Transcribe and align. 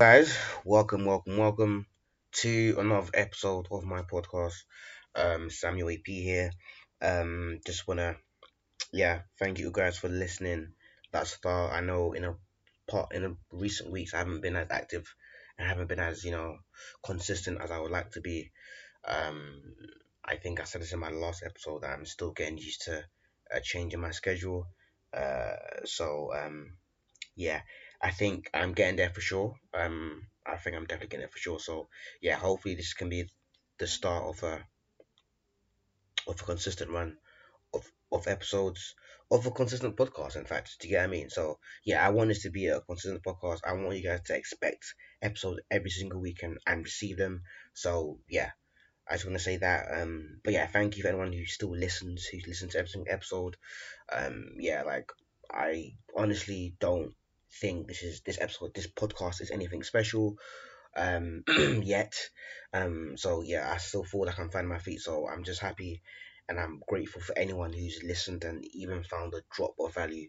guys 0.00 0.34
welcome 0.64 1.04
welcome 1.04 1.36
welcome 1.36 1.86
to 2.32 2.74
another 2.78 3.10
episode 3.12 3.66
of 3.70 3.84
my 3.84 4.00
podcast. 4.00 4.54
Um 5.14 5.50
samuel 5.50 5.90
ap 5.90 6.06
here. 6.06 6.50
Um 7.02 7.60
just 7.66 7.86
wanna 7.86 8.16
yeah 8.94 9.20
thank 9.38 9.58
you 9.58 9.70
guys 9.70 9.98
for 9.98 10.08
listening. 10.08 10.72
That's 11.12 11.34
far 11.34 11.70
i 11.70 11.82
know 11.82 12.14
in 12.14 12.24
a 12.24 12.34
part 12.90 13.12
in 13.12 13.26
a 13.26 13.36
recent 13.52 13.90
weeks 13.92 14.14
i 14.14 14.18
haven't 14.18 14.40
been 14.40 14.56
as 14.56 14.68
active 14.70 15.04
and 15.58 15.68
haven't 15.68 15.88
been 15.88 16.00
as 16.00 16.24
you 16.24 16.30
know 16.30 16.56
consistent 17.04 17.60
as 17.60 17.70
i 17.70 17.78
would 17.78 17.90
like 17.90 18.10
to 18.12 18.22
be. 18.22 18.50
Um 19.06 19.60
i 20.24 20.36
think 20.36 20.62
i 20.62 20.64
said 20.64 20.80
this 20.80 20.94
in 20.94 20.98
my 20.98 21.10
last 21.10 21.42
episode 21.44 21.84
i'm 21.84 22.06
still 22.06 22.30
getting 22.30 22.56
used 22.56 22.86
to 22.86 23.04
a 23.52 23.60
change 23.60 23.92
in 23.92 24.00
my 24.00 24.12
schedule. 24.12 24.66
Uh 25.12 25.56
so 25.84 26.30
um 26.34 26.72
yeah 27.36 27.60
I 28.02 28.10
think 28.10 28.50
I'm 28.54 28.72
getting 28.72 28.96
there 28.96 29.10
for 29.10 29.20
sure. 29.20 29.54
Um, 29.74 30.26
I 30.46 30.56
think 30.56 30.76
I'm 30.76 30.86
definitely 30.86 31.08
getting 31.08 31.22
there 31.22 31.32
for 31.32 31.38
sure. 31.38 31.60
So 31.60 31.88
yeah, 32.20 32.36
hopefully 32.36 32.74
this 32.74 32.94
can 32.94 33.08
be 33.08 33.28
the 33.78 33.86
start 33.86 34.24
of 34.24 34.42
a 34.42 34.64
of 36.26 36.40
a 36.40 36.44
consistent 36.44 36.90
run 36.90 37.16
of 37.74 37.84
of 38.12 38.26
episodes 38.26 38.94
of 39.30 39.46
a 39.46 39.50
consistent 39.50 39.96
podcast. 39.96 40.36
In 40.36 40.44
fact, 40.44 40.76
do 40.80 40.88
you 40.88 40.94
get 40.94 41.02
what 41.02 41.08
I 41.08 41.12
mean? 41.18 41.30
So 41.30 41.58
yeah, 41.84 42.04
I 42.04 42.10
want 42.10 42.28
this 42.28 42.42
to 42.42 42.50
be 42.50 42.66
a 42.66 42.80
consistent 42.80 43.22
podcast. 43.22 43.60
I 43.64 43.72
want 43.74 43.96
you 43.96 44.02
guys 44.02 44.22
to 44.22 44.36
expect 44.36 44.94
episodes 45.22 45.60
every 45.70 45.90
single 45.90 46.20
week 46.20 46.42
and, 46.42 46.58
and 46.66 46.82
receive 46.82 47.16
them. 47.16 47.42
So 47.74 48.18
yeah, 48.28 48.50
I 49.08 49.14
just 49.14 49.26
want 49.26 49.38
to 49.38 49.44
say 49.44 49.58
that. 49.58 49.86
Um, 50.00 50.40
but 50.42 50.52
yeah, 50.52 50.66
thank 50.66 50.96
you 50.96 51.02
for 51.02 51.08
anyone 51.10 51.32
who 51.32 51.44
still 51.44 51.76
listens, 51.76 52.24
who's 52.24 52.46
listened 52.46 52.72
to 52.72 52.78
every 52.78 52.88
single 52.88 53.12
episode. 53.12 53.56
Um, 54.12 54.56
yeah, 54.58 54.82
like 54.82 55.10
I 55.52 55.94
honestly 56.16 56.74
don't 56.80 57.14
think 57.60 57.88
this 57.88 58.02
is 58.02 58.20
this 58.22 58.40
episode, 58.40 58.74
this 58.74 58.86
podcast 58.86 59.40
is 59.40 59.50
anything 59.50 59.82
special 59.82 60.36
um 60.96 61.44
yet. 61.82 62.14
Um, 62.72 63.16
so 63.16 63.42
yeah, 63.42 63.70
I 63.72 63.78
still 63.78 64.04
feel 64.04 64.26
like 64.26 64.38
I'm 64.38 64.50
finding 64.50 64.70
my 64.70 64.78
feet. 64.78 65.00
So 65.00 65.28
I'm 65.28 65.44
just 65.44 65.60
happy 65.60 66.02
and 66.48 66.58
I'm 66.58 66.80
grateful 66.88 67.22
for 67.22 67.36
anyone 67.38 67.72
who's 67.72 68.02
listened 68.02 68.44
and 68.44 68.64
even 68.74 69.02
found 69.04 69.34
a 69.34 69.42
drop 69.54 69.74
of 69.78 69.94
value 69.94 70.28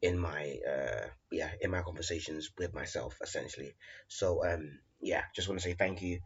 in 0.00 0.18
my 0.18 0.56
uh 0.68 1.06
yeah 1.30 1.50
in 1.60 1.70
my 1.70 1.80
conversations 1.82 2.50
with 2.58 2.74
myself 2.74 3.16
essentially. 3.22 3.74
So 4.08 4.44
um 4.44 4.78
yeah, 5.00 5.22
just 5.34 5.48
want 5.48 5.60
two 5.60 5.68
say 5.68 5.74
thank 5.74 6.02
you. 6.02 6.20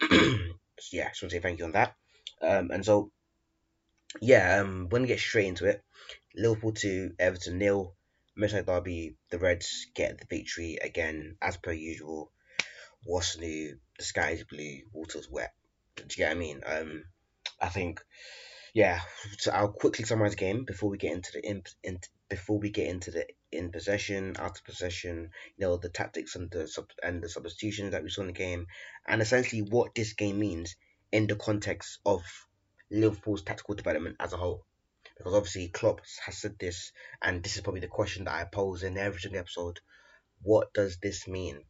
yeah, 0.92 1.08
just 1.08 1.22
want 1.22 1.30
to 1.30 1.36
say 1.36 1.40
thank 1.40 1.58
you 1.58 1.66
on 1.66 1.72
that. 1.72 1.94
Um, 2.42 2.70
and 2.70 2.84
so 2.84 3.10
yeah, 4.20 4.60
um, 4.60 4.88
we're 4.90 4.98
gonna 4.98 5.06
get 5.06 5.18
straight 5.20 5.46
into 5.46 5.66
it. 5.66 5.82
Liverpool 6.34 6.72
to 6.72 7.12
Everton 7.18 7.58
nil. 7.58 7.94
Merseyside 8.38 8.66
Derby, 8.66 9.16
the 9.30 9.38
Reds 9.38 9.86
get 9.94 10.18
the 10.18 10.26
victory 10.28 10.78
again, 10.82 11.36
as 11.40 11.56
per 11.56 11.72
usual. 11.72 12.30
What's 13.04 13.38
new? 13.38 13.78
The 13.98 14.04
sky 14.04 14.30
is 14.32 14.44
blue, 14.44 14.80
water's 14.92 15.30
wet. 15.30 15.54
Do 15.96 16.02
you 16.02 16.16
get 16.16 16.28
what 16.28 16.36
I 16.36 16.40
mean? 16.40 16.60
Um, 16.66 17.04
I 17.60 17.68
think, 17.68 18.02
yeah. 18.74 19.00
So 19.38 19.52
I'll 19.52 19.72
quickly 19.72 20.04
summarize 20.04 20.32
the 20.32 20.36
game 20.36 20.64
before 20.64 20.90
we 20.90 20.98
get 20.98 21.12
into 21.12 21.32
the 21.32 21.48
in, 21.48 21.62
in 21.82 21.98
before 22.28 22.58
we 22.58 22.70
get 22.70 22.88
into 22.88 23.10
the 23.10 23.26
in 23.52 23.70
possession, 23.70 24.36
out 24.38 24.58
of 24.58 24.64
possession, 24.64 25.30
you 25.56 25.66
know, 25.66 25.76
the 25.76 25.88
tactics 25.88 26.36
and 26.36 26.50
the 26.50 26.68
sub 26.68 26.90
and 27.02 27.22
the 27.22 27.28
substitutions 27.28 27.92
that 27.92 28.02
we 28.02 28.10
saw 28.10 28.20
in 28.22 28.26
the 28.26 28.32
game, 28.34 28.66
and 29.06 29.22
essentially 29.22 29.62
what 29.62 29.94
this 29.94 30.12
game 30.12 30.38
means 30.38 30.76
in 31.10 31.26
the 31.26 31.36
context 31.36 32.00
of 32.04 32.22
Liverpool's 32.90 33.42
tactical 33.42 33.74
development 33.74 34.16
as 34.20 34.32
a 34.32 34.36
whole 34.36 34.66
because 35.16 35.34
obviously 35.34 35.68
Klopp 35.68 36.00
has 36.24 36.38
said 36.38 36.58
this, 36.58 36.92
and 37.22 37.42
this 37.42 37.56
is 37.56 37.62
probably 37.62 37.80
the 37.80 37.88
question 37.88 38.24
that 38.24 38.34
I 38.34 38.44
pose 38.44 38.82
in 38.82 38.98
every 38.98 39.20
single 39.20 39.40
episode. 39.40 39.80
What 40.42 40.72
does 40.74 40.98
this 40.98 41.26
mean 41.26 41.64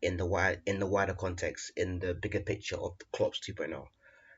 in 0.00 0.16
the 0.16 0.26
wide 0.26 0.62
in 0.66 0.78
the 0.78 0.86
wider 0.86 1.14
context, 1.14 1.72
in 1.76 1.98
the 1.98 2.14
bigger 2.14 2.40
picture 2.40 2.76
of 2.76 2.96
Klopp's 3.12 3.40
2.0? 3.40 3.86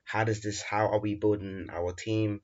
How 0.04 0.24
does 0.24 0.42
this? 0.42 0.62
How 0.62 0.88
are 0.88 1.00
we 1.00 1.14
building 1.14 1.68
our 1.70 1.92
team? 1.92 2.40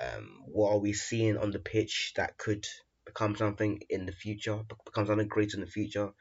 Um, 0.00 0.42
what 0.46 0.72
are 0.72 0.78
we 0.78 0.92
seeing 0.92 1.36
on 1.36 1.50
the 1.50 1.58
pitch 1.58 2.12
that 2.16 2.38
could 2.38 2.66
become 3.04 3.36
something 3.36 3.80
in 3.90 4.06
the 4.06 4.12
future, 4.12 4.62
become 4.84 5.06
something 5.06 5.28
greater 5.28 5.56
in 5.56 5.60
the 5.60 5.70
future? 5.70 6.12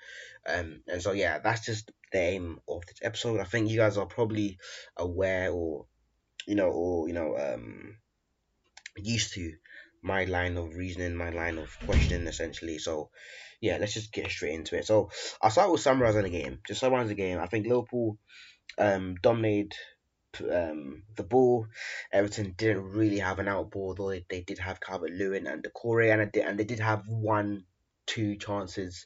Um, 0.47 0.84
and 0.88 1.01
so 1.01 1.13
yeah, 1.13 1.40
that's 1.40 1.66
just 1.66 1.91
the 2.11 2.19
aim 2.19 2.59
of 2.67 2.85
this 2.85 3.00
episode. 3.01 3.40
I 3.40 3.45
think 3.45 3.69
you 3.69 3.78
guys 3.78 3.97
are 3.97 4.06
probably 4.06 4.59
aware 4.97 5.51
or 5.51 5.85
you 6.47 6.56
know 6.56 6.69
or 6.69 7.07
you 7.07 7.13
know 7.13 7.38
um 7.38 7.97
used 8.96 9.34
to 9.34 9.53
my 10.02 10.25
line 10.25 10.57
of 10.57 10.75
reasoning, 10.75 11.16
my 11.16 11.29
line 11.29 11.57
of 11.57 11.78
questioning, 11.85 12.28
essentially. 12.28 12.79
So, 12.79 13.09
yeah, 13.59 13.78
let's 13.79 13.94
just 13.94 14.12
get 14.12 14.29
straight 14.29 14.53
into 14.53 14.78
it. 14.78 14.85
So, 14.85 15.12
I'll 15.41 15.52
start 15.52 15.72
with 15.72 15.81
summarizing 15.81 16.24
the 16.24 16.29
game. 16.29 16.59
Just 16.68 16.79
summarize 16.79 17.09
the 17.09 17.16
game. 17.16 17.40
I 17.40 17.47
think 17.47 17.68
Liverpool 17.68 18.18
um, 18.78 19.16
dominated 19.22 19.75
um, 20.40 21.03
the 21.16 21.24
ball. 21.24 21.68
Everton 22.12 22.53
didn't 22.57 22.91
really 22.91 23.19
have 23.19 23.40
an 23.40 23.47
out 23.47 23.72
ball, 23.72 23.94
though 23.94 24.09
they, 24.09 24.25
they 24.29 24.41
did 24.41 24.59
have 24.59 24.79
Calvert 24.79 25.12
Lewin 25.12 25.47
and 25.47 25.63
Doucouré, 25.63 26.13
and, 26.13 26.35
and 26.35 26.59
they 26.59 26.63
did 26.63 26.79
have 26.79 27.08
one, 27.08 27.66
two 28.06 28.38
chances 28.38 29.06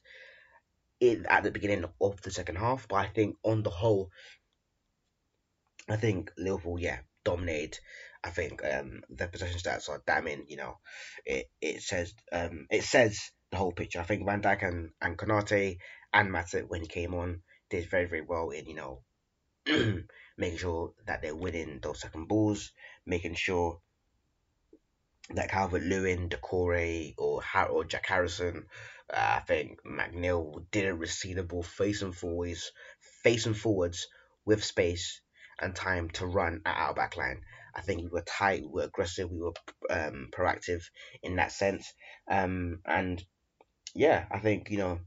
in, 1.00 1.26
at 1.28 1.44
the 1.44 1.52
beginning 1.52 1.86
of 2.02 2.22
the 2.22 2.32
second 2.32 2.58
half. 2.58 2.88
But 2.88 2.98
I 2.98 3.08
think 3.08 3.38
on 3.44 3.64
the 3.64 3.70
whole, 3.70 4.12
I 5.90 5.98
think 5.98 6.32
Liverpool, 6.38 6.80
yeah, 6.80 7.00
dominated. 7.26 7.80
I 8.24 8.30
think 8.30 8.64
um, 8.64 9.02
the 9.10 9.28
possession 9.28 9.60
stats 9.60 9.90
are 9.90 10.02
damning. 10.08 10.46
You 10.48 10.58
know, 10.58 10.78
it 11.26 11.50
it 11.62 11.82
says 11.82 12.14
um, 12.32 12.68
it 12.72 12.84
says 12.84 13.20
the 13.52 13.58
whole 13.58 13.74
picture. 13.74 14.00
I 14.00 14.04
think 14.04 14.26
Van 14.26 14.42
Dijk 14.42 14.68
and 14.68 14.92
and 15.02 15.18
Konate 15.18 15.78
and 16.14 16.30
Matip 16.32 16.70
when 16.70 16.82
he 16.82 16.88
came 16.88 17.14
on 17.14 17.42
did 17.70 17.90
very 17.90 18.06
very 18.06 18.22
well 18.22 18.52
in 18.52 18.66
you 18.68 18.76
know 18.76 19.02
making 20.38 20.58
sure 20.58 20.94
that 21.08 21.22
they're 21.22 21.36
winning 21.36 21.80
those 21.82 22.00
second 22.02 22.28
balls, 22.28 22.72
making 23.06 23.36
sure 23.36 23.80
that 25.34 25.50
Calvert 25.50 25.84
Lewin, 25.84 26.30
Doucouré, 26.30 27.16
or 27.18 27.42
Har- 27.42 27.70
or 27.70 27.84
Jack 27.84 28.06
Harrison, 28.08 28.68
uh, 29.12 29.38
I 29.38 29.40
think 29.40 29.80
McNeil 29.84 30.66
didn't 30.72 31.00
receive 31.00 31.38
the 31.38 31.44
ball 31.44 31.64
facing 31.64 32.12
forwards, 32.12 32.72
facing 33.24 33.56
forwards 33.56 34.08
with 34.46 34.64
space 34.64 35.22
and 35.60 35.76
time 35.76 36.10
to 36.12 36.26
run 36.26 36.62
at 36.66 36.78
our 36.78 36.94
back 36.94 37.18
line. 37.18 37.42
I 37.76 37.82
think 37.82 38.02
we 38.02 38.10
were 38.10 38.22
tight, 38.22 38.64
we 38.64 38.82
were 38.82 38.84
aggressive, 38.84 39.30
we 39.30 39.40
were 39.40 39.54
um, 39.90 40.30
proactive 40.32 40.84
in 41.22 41.36
that 41.38 41.52
sense. 41.52 41.94
Um, 42.30 42.80
and 42.86 43.24
yeah, 43.94 44.26
I 44.32 44.40
think, 44.40 44.70
you 44.70 44.78
know, 44.78 45.00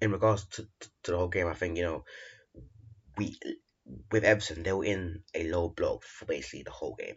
in 0.00 0.12
regards 0.12 0.44
to, 0.52 0.68
to 0.80 1.10
the 1.10 1.16
whole 1.16 1.28
game, 1.28 1.46
I 1.46 1.54
think, 1.54 1.78
you 1.78 1.84
know, 1.84 2.04
we 3.16 3.38
with 4.10 4.24
Everton, 4.24 4.62
they 4.62 4.72
were 4.72 4.84
in 4.84 5.22
a 5.34 5.50
low 5.50 5.68
block 5.68 6.04
for 6.04 6.24
basically 6.24 6.62
the 6.62 6.70
whole 6.70 6.94
game, 6.98 7.16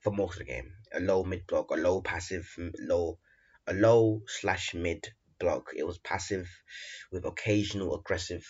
for 0.00 0.12
most 0.12 0.34
of 0.34 0.38
the 0.40 0.52
game. 0.52 0.72
A 0.92 1.00
low 1.00 1.24
mid 1.24 1.46
block, 1.46 1.70
a 1.70 1.74
low 1.74 2.00
passive, 2.02 2.48
low, 2.80 3.18
a 3.66 3.72
low 3.72 4.22
slash 4.26 4.74
mid 4.74 5.08
block. 5.38 5.70
It 5.76 5.86
was 5.86 5.98
passive 5.98 6.48
with 7.10 7.24
occasional 7.24 7.94
aggressive 7.96 8.46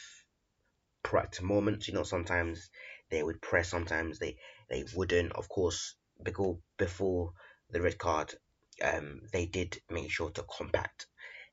proactive 1.02 1.42
moments. 1.42 1.88
You 1.88 1.94
know, 1.94 2.02
sometimes 2.02 2.70
they 3.10 3.22
would 3.22 3.40
press, 3.40 3.68
sometimes 3.68 4.18
they 4.18 4.36
they 4.70 4.84
wouldn't. 4.94 5.32
Of 5.32 5.48
course, 5.48 5.94
because 6.22 6.56
before 6.78 7.32
the 7.70 7.82
red 7.82 7.98
card, 7.98 8.34
um, 8.82 9.22
they 9.32 9.46
did 9.46 9.80
make 9.90 10.10
sure 10.10 10.30
to 10.30 10.44
compact 10.44 11.06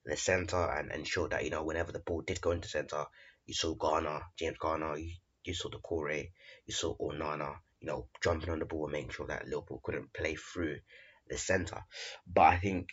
the 0.05 0.15
center 0.15 0.57
and 0.57 0.91
ensure 0.91 1.27
that 1.29 1.43
you 1.43 1.49
know 1.49 1.63
whenever 1.63 1.91
the 1.91 1.99
ball 1.99 2.21
did 2.21 2.41
go 2.41 2.51
into 2.51 2.67
center, 2.67 3.05
you 3.45 3.53
saw 3.53 3.73
Garner, 3.75 4.21
James 4.37 4.57
Garner, 4.57 4.97
you, 4.97 5.11
you 5.43 5.53
saw 5.53 5.69
Doucouré, 5.69 6.31
you 6.65 6.73
saw 6.73 6.95
Onana, 6.97 7.57
you 7.81 7.87
know, 7.87 8.07
jumping 8.23 8.49
on 8.49 8.59
the 8.59 8.65
ball 8.65 8.85
and 8.85 8.93
making 8.93 9.11
sure 9.11 9.27
that 9.27 9.47
Liverpool 9.47 9.81
couldn't 9.83 10.13
play 10.13 10.35
through 10.35 10.79
the 11.27 11.37
center. 11.37 11.83
But 12.27 12.53
I 12.53 12.57
think 12.57 12.89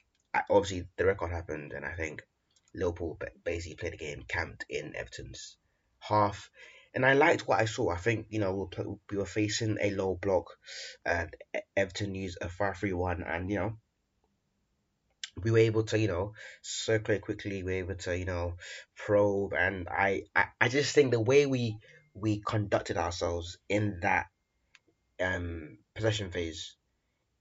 obviously 0.50 0.88
the 0.96 1.06
record 1.06 1.30
happened, 1.30 1.72
and 1.72 1.84
I 1.84 1.94
think 1.94 2.22
Liverpool 2.74 3.18
basically 3.44 3.76
played 3.76 3.92
the 3.92 3.98
game 3.98 4.24
camped 4.28 4.64
in 4.68 4.94
Everton's 4.96 5.56
half. 6.08 6.50
And 6.94 7.04
I 7.04 7.12
liked 7.12 7.46
what 7.46 7.60
I 7.60 7.66
saw. 7.66 7.90
I 7.90 7.96
think, 7.96 8.26
you 8.30 8.40
know, 8.40 8.70
we 9.10 9.18
were 9.18 9.26
facing 9.26 9.76
a 9.80 9.90
low 9.90 10.14
block 10.14 10.56
and 11.04 11.34
Everton 11.76 12.14
used 12.14 12.38
a 12.40 12.48
5 12.48 12.78
3 12.78 12.92
1. 12.94 13.22
And, 13.22 13.50
you 13.50 13.56
know, 13.56 13.76
we 15.42 15.50
were 15.50 15.58
able 15.58 15.82
to, 15.84 15.98
you 15.98 16.08
know, 16.08 16.32
circulate 16.62 17.22
quickly. 17.22 17.62
We 17.62 17.72
were 17.72 17.78
able 17.78 17.94
to, 17.96 18.16
you 18.16 18.24
know, 18.24 18.54
probe. 18.96 19.52
And 19.52 19.88
I, 19.88 20.22
I, 20.34 20.46
I 20.60 20.68
just 20.68 20.94
think 20.94 21.10
the 21.10 21.20
way 21.20 21.46
we 21.46 21.78
we 22.14 22.40
conducted 22.40 22.96
ourselves 22.96 23.58
in 23.68 23.98
that 24.00 24.26
um 25.20 25.76
possession 25.94 26.30
phase 26.30 26.76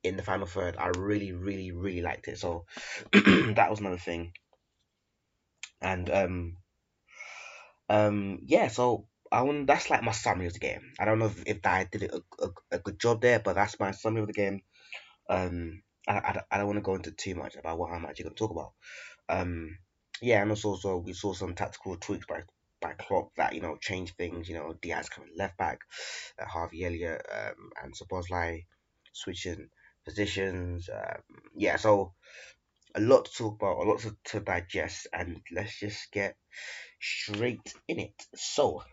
in 0.04 0.18
the 0.18 0.24
final 0.24 0.46
third, 0.46 0.76
I 0.78 0.90
really, 0.98 1.32
really, 1.32 1.72
really 1.72 2.02
liked 2.02 2.28
it. 2.28 2.38
So 2.38 2.66
that 3.14 3.68
was 3.70 3.80
another 3.80 3.98
thing. 3.98 4.34
And 5.82 6.10
um 6.10 6.58
um, 7.90 8.40
yeah, 8.46 8.68
so 8.68 9.08
I 9.32 9.42
want 9.42 9.68
that's 9.68 9.90
like 9.90 10.04
my 10.04 10.12
summary 10.12 10.48
of 10.48 10.54
the 10.54 10.60
game. 10.60 10.94
I 11.00 11.06
don't 11.06 11.20
know 11.20 11.28
if, 11.28 11.44
if 11.46 11.66
I 11.66 11.88
did 11.92 12.04
a, 12.04 12.22
a, 12.44 12.50
a, 12.72 12.80
good 12.80 13.00
job 13.00 13.22
there, 13.22 13.40
but 13.40 13.56
that's 13.56 13.80
my 13.80 13.92
summary 13.92 14.22
of 14.22 14.28
the 14.28 14.34
game. 14.34 14.62
Um, 15.30 15.82
I, 16.08 16.14
I, 16.14 16.42
I 16.52 16.58
don't 16.58 16.68
want 16.68 16.78
to 16.78 16.82
go 16.82 16.96
into 16.96 17.12
too 17.12 17.36
much 17.36 17.56
about 17.56 17.78
what 17.78 17.92
I'm 17.92 18.06
actually 18.06 18.24
going 18.24 18.36
to 18.36 18.40
talk 18.40 18.52
about. 18.52 18.74
Um, 19.28 19.78
yeah, 20.22 20.42
and 20.42 20.52
also, 20.52 20.70
also 20.70 20.98
we 20.98 21.14
saw 21.14 21.34
some 21.34 21.56
tactical 21.56 21.98
tweaks 21.98 22.26
by 22.28 22.44
by 22.82 22.94
Klopp 22.94 23.32
that 23.38 23.56
you 23.56 23.62
know 23.62 23.78
changed 23.82 24.16
things. 24.18 24.48
You 24.48 24.56
know, 24.56 24.74
Diaz 24.82 25.10
coming 25.10 25.32
left 25.36 25.58
back, 25.58 25.80
uh, 26.42 26.46
Harvey 26.46 26.86
Elliott, 26.86 27.26
um, 27.32 27.72
and 27.84 27.94
Szoboszlai 27.94 28.66
switching 29.14 29.70
positions. 30.06 30.90
Um, 30.90 31.22
yeah, 31.56 31.78
so 31.78 32.14
a 32.96 33.02
lot 33.02 33.26
to 33.26 33.32
talk 33.32 33.56
about, 33.56 33.86
a 33.86 33.90
lot 33.90 34.00
to, 34.00 34.16
to 34.26 34.40
digest, 34.40 35.08
and 35.14 35.42
let's 35.52 35.80
just 35.80 36.12
get 36.12 36.36
straight 37.00 37.74
in 37.88 38.00
it. 38.00 38.14
So, 38.36 38.84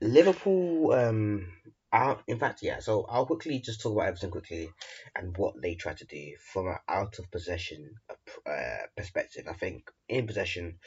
Liverpool, 0.00 0.92
um, 0.92 1.46
out, 1.92 2.22
in 2.26 2.38
fact, 2.38 2.60
yeah. 2.62 2.80
So 2.80 3.06
I'll 3.08 3.26
quickly 3.26 3.60
just 3.60 3.80
talk 3.80 3.92
about 3.92 4.08
Everton 4.08 4.30
quickly 4.30 4.70
and 5.14 5.36
what 5.36 5.60
they 5.60 5.74
tried 5.74 5.98
to 5.98 6.06
do 6.06 6.32
from 6.52 6.68
an 6.68 6.76
out 6.88 7.18
of 7.18 7.30
possession 7.30 7.94
uh, 8.46 8.86
perspective. 8.96 9.46
I 9.48 9.52
think 9.54 9.90
in 10.08 10.26
possession, 10.26 10.78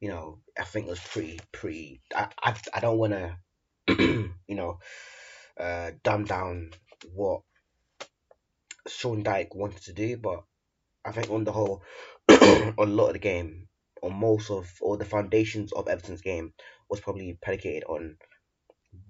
you 0.00 0.08
know, 0.08 0.40
I 0.58 0.64
think 0.64 0.86
it 0.86 0.90
was 0.90 1.00
pretty, 1.00 1.40
pretty. 1.52 2.00
I, 2.14 2.28
I, 2.42 2.56
I 2.74 2.80
don't 2.80 2.98
want 2.98 3.12
to, 3.88 4.30
you 4.48 4.54
know, 4.54 4.78
uh, 5.58 5.92
dumb 6.02 6.24
down 6.24 6.70
what 7.14 7.42
Sean 8.88 9.24
Dyche 9.24 9.54
wanted 9.54 9.82
to 9.84 9.92
do, 9.92 10.16
but 10.16 10.44
I 11.04 11.12
think 11.12 11.30
on 11.30 11.44
the 11.44 11.52
whole, 11.52 11.82
on 12.28 12.74
a 12.78 12.84
lot 12.84 13.08
of 13.08 13.12
the 13.14 13.18
game, 13.18 13.68
or 14.02 14.10
most 14.10 14.50
of, 14.50 14.68
or 14.80 14.96
the 14.96 15.04
foundations 15.04 15.72
of 15.72 15.88
Everton's 15.88 16.20
game 16.20 16.52
was 16.88 17.00
probably 17.00 17.38
predicated 17.40 17.84
on 17.84 18.16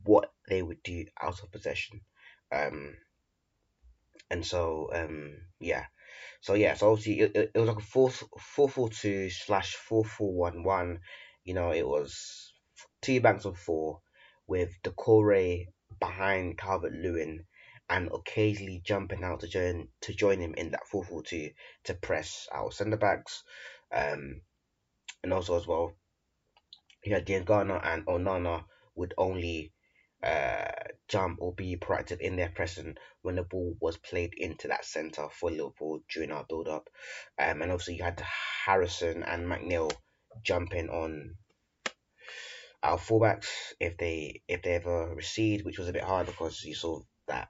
what 0.05 0.32
they 0.49 0.62
would 0.62 0.82
do 0.82 1.06
out 1.20 1.43
of 1.43 1.50
possession. 1.52 2.00
Um, 2.52 2.96
and 4.31 4.44
so, 4.44 4.90
um, 4.93 5.37
yeah. 5.61 5.87
So, 6.40 6.55
yeah, 6.55 6.75
so 6.75 6.93
obviously 6.93 7.20
it, 7.20 7.37
it, 7.37 7.50
it 7.55 7.58
was 7.58 7.69
like 7.69 7.78
a 7.78 7.87
4 7.87 8.11
4 8.11 8.69
4 8.69 8.88
2 8.90 9.31
slash 9.31 9.75
4 9.75 10.05
4 10.05 10.32
1 10.32 10.62
1. 10.62 11.00
You 11.44 11.55
know, 11.55 11.70
it 11.73 11.87
was 11.87 12.52
two 13.02 13.20
banks 13.20 13.44
of 13.44 13.56
four 13.56 14.00
with 14.46 14.70
Doucouré 14.82 15.67
behind 16.00 16.58
Calvert 16.58 16.93
Lewin 16.93 17.44
and 17.88 18.09
occasionally 18.12 18.83
jumping 18.85 19.23
out 19.23 19.41
to 19.41 19.49
join 19.49 19.88
to 20.00 20.12
join 20.12 20.41
him 20.41 20.55
in 20.55 20.71
that 20.73 20.87
4 20.88 21.05
4 21.05 21.23
2 21.23 21.50
to 21.85 21.94
press 21.94 22.49
our 22.53 22.73
centre 22.73 22.97
backs. 22.97 23.43
Um, 23.94 24.41
and 25.23 25.33
also 25.33 25.56
as 25.56 25.67
well, 25.67 25.94
you 27.05 27.15
had 27.15 27.27
Diangana 27.27 27.81
and 27.85 28.05
Onana 28.06 28.65
would 28.97 29.15
only 29.17 29.73
uh, 30.23 30.73
jump 31.09 31.38
or 31.41 31.55
be 31.55 31.77
proactive 31.77 32.21
in 32.21 32.37
their 32.37 32.49
pressing 32.49 32.97
when 33.23 33.37
the 33.37 33.43
ball 33.43 33.77
was 33.81 33.97
played 33.97 34.35
into 34.37 34.69
that 34.69 34.85
centre 34.85 35.29
for 35.31 35.50
Liverpool 35.50 36.00
during 36.12 36.33
our 36.33 36.44
build 36.49 36.69
up. 36.69 36.88
Um, 37.38 37.62
and 37.62 37.71
obviously 37.71 37.97
you 37.97 38.03
had 38.03 38.23
Harrison 38.65 39.23
and 39.23 39.47
McNeil 39.47 39.93
jumping 40.43 40.88
on 40.88 41.37
our 42.83 42.99
fullbacks 42.99 43.49
if 43.81 43.97
they 43.97 44.43
if 44.49 44.62
they 44.62 44.75
ever 44.75 45.15
recede, 45.15 45.65
which 45.65 45.79
was 45.79 45.88
a 45.88 45.93
bit 45.93 46.05
hard 46.05 46.27
because 46.27 46.62
you 46.65 46.75
saw 46.75 47.00
that 47.29 47.49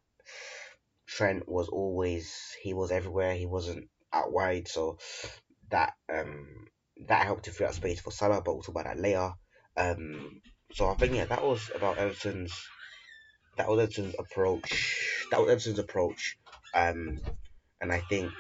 Trent 1.07 1.49
was 1.49 1.69
always 1.69 2.57
he 2.63 2.75
was 2.75 2.91
everywhere, 2.91 3.35
he 3.35 3.47
wasn't 3.47 3.89
out 4.13 4.33
wide, 4.33 4.69
so 4.69 4.99
that 5.71 5.95
um 6.13 6.67
that 7.09 7.25
helped 7.27 7.45
to 7.45 7.51
free 7.53 7.67
up 7.67 7.75
space 7.75 8.01
for 8.01 8.11
Salah, 8.11 8.43
but 8.43 8.55
we'll 8.55 8.63
talk 8.63 8.75
about 8.75 8.85
that 8.87 8.99
later. 9.01 9.33
Um, 9.77 10.41
so 10.73 10.89
I 10.89 10.95
think 10.95 11.15
yeah, 11.15 11.27
that 11.27 11.45
was 11.45 11.71
about 11.75 11.99
Everton's 11.99 12.53
that 13.57 13.69
was 13.69 13.81
Everton's 13.81 14.15
approach. 14.19 15.27
That 15.31 15.41
was 15.41 15.51
Everton's 15.51 15.79
approach. 15.79 16.39
Um, 16.75 17.21
and 17.81 17.93
I 17.93 18.01
think 18.09 18.33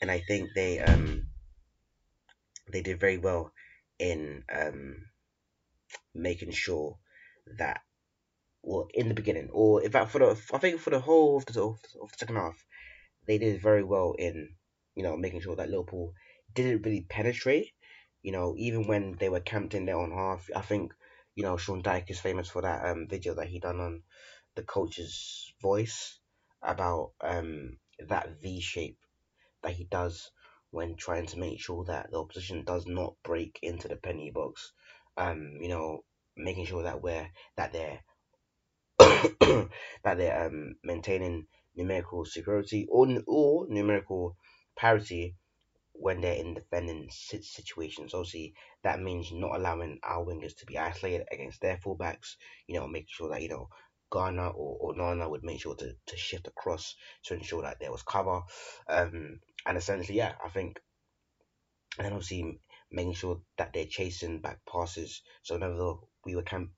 and 0.00 0.10
I 0.10 0.20
think 0.20 0.50
they 0.54 0.78
um 0.78 1.26
they 2.72 2.82
did 2.82 3.00
very 3.00 3.18
well 3.18 3.52
in 3.98 4.44
um 4.52 4.96
making 6.14 6.52
sure 6.52 6.98
that 7.58 7.80
well 8.68 8.88
in 8.94 9.08
the 9.08 9.14
beginning 9.14 9.48
or 9.52 9.82
in 9.82 9.90
fact 9.90 10.10
for 10.10 10.18
the 10.18 10.40
I 10.52 10.58
think 10.58 10.80
for 10.80 10.90
the 10.90 11.00
whole 11.00 11.36
of 11.38 11.46
the, 11.46 11.62
of 11.62 11.78
the 12.12 12.18
second 12.18 12.36
half 12.36 12.64
they 13.26 13.38
did 13.38 13.60
very 13.62 13.82
well 13.82 14.14
in 14.18 14.50
you 14.94 15.02
know 15.02 15.16
making 15.16 15.40
sure 15.40 15.56
that 15.56 15.70
Liverpool 15.70 16.12
didn't 16.54 16.82
really 16.82 17.06
penetrate 17.08 17.72
you 18.22 18.32
know 18.32 18.54
even 18.58 18.86
when 18.86 19.16
they 19.18 19.28
were 19.28 19.40
camped 19.40 19.74
in 19.74 19.86
their 19.86 19.98
own 19.98 20.12
half 20.12 20.48
I 20.54 20.60
think 20.60 20.92
you 21.34 21.42
know 21.42 21.56
Sean 21.56 21.82
Dyche 21.82 22.10
is 22.10 22.20
famous 22.20 22.48
for 22.48 22.62
that 22.62 22.84
um 22.84 23.06
video 23.08 23.34
that 23.34 23.48
he 23.48 23.58
done 23.58 23.80
on 23.80 24.02
the 24.54 24.62
coach's 24.62 25.52
voice 25.62 26.18
about 26.62 27.12
um 27.20 27.78
that 28.08 28.40
V 28.42 28.60
shape 28.60 28.98
that 29.62 29.72
he 29.72 29.84
does 29.84 30.30
when 30.70 30.96
trying 30.96 31.26
to 31.26 31.38
make 31.38 31.60
sure 31.60 31.84
that 31.84 32.10
the 32.10 32.18
opposition 32.18 32.64
does 32.64 32.86
not 32.86 33.14
break 33.24 33.58
into 33.62 33.88
the 33.88 33.96
penny 33.96 34.30
box. 34.30 34.72
Um, 35.16 35.58
you 35.60 35.68
know, 35.68 36.04
making 36.36 36.66
sure 36.66 36.84
that 36.84 37.02
we're 37.02 37.28
that 37.56 37.72
they're 37.72 38.00
that 40.02 40.16
they're 40.16 40.46
um 40.46 40.76
maintaining 40.82 41.46
numerical 41.76 42.24
superiority 42.24 42.86
or 42.90 43.06
or 43.26 43.66
numerical 43.68 44.36
parity 44.76 45.36
when 45.92 46.20
they're 46.20 46.34
in 46.34 46.54
defending 46.54 47.08
situations. 47.10 48.14
Obviously, 48.14 48.54
that 48.82 49.00
means 49.00 49.32
not 49.32 49.56
allowing 49.56 49.98
our 50.02 50.24
wingers 50.24 50.56
to 50.56 50.66
be 50.66 50.78
isolated 50.78 51.26
against 51.32 51.60
their 51.60 51.76
fullbacks. 51.76 52.36
You 52.66 52.78
know, 52.78 52.86
making 52.86 53.08
sure 53.10 53.30
that 53.30 53.42
you 53.42 53.48
know 53.48 53.68
Garner 54.10 54.48
or, 54.48 54.94
Nana 54.96 55.28
would 55.28 55.44
make 55.44 55.60
sure 55.60 55.74
to, 55.74 55.92
to 56.06 56.16
shift 56.16 56.46
across 56.46 56.96
to 57.24 57.34
ensure 57.34 57.62
that 57.62 57.78
there 57.80 57.92
was 57.92 58.02
cover. 58.02 58.42
Um, 58.88 59.40
and 59.66 59.76
essentially, 59.76 60.16
yeah, 60.18 60.34
I 60.42 60.48
think, 60.48 60.80
and 61.98 62.14
obviously 62.14 62.60
making 62.90 63.14
sure 63.14 63.42
that 63.58 63.72
they're 63.72 63.86
chasing 63.86 64.40
back 64.40 64.60
passes. 64.64 65.22
So 65.42 65.54
whenever 65.56 65.94
we 66.24 66.36
were 66.36 66.42
camp, 66.42 66.70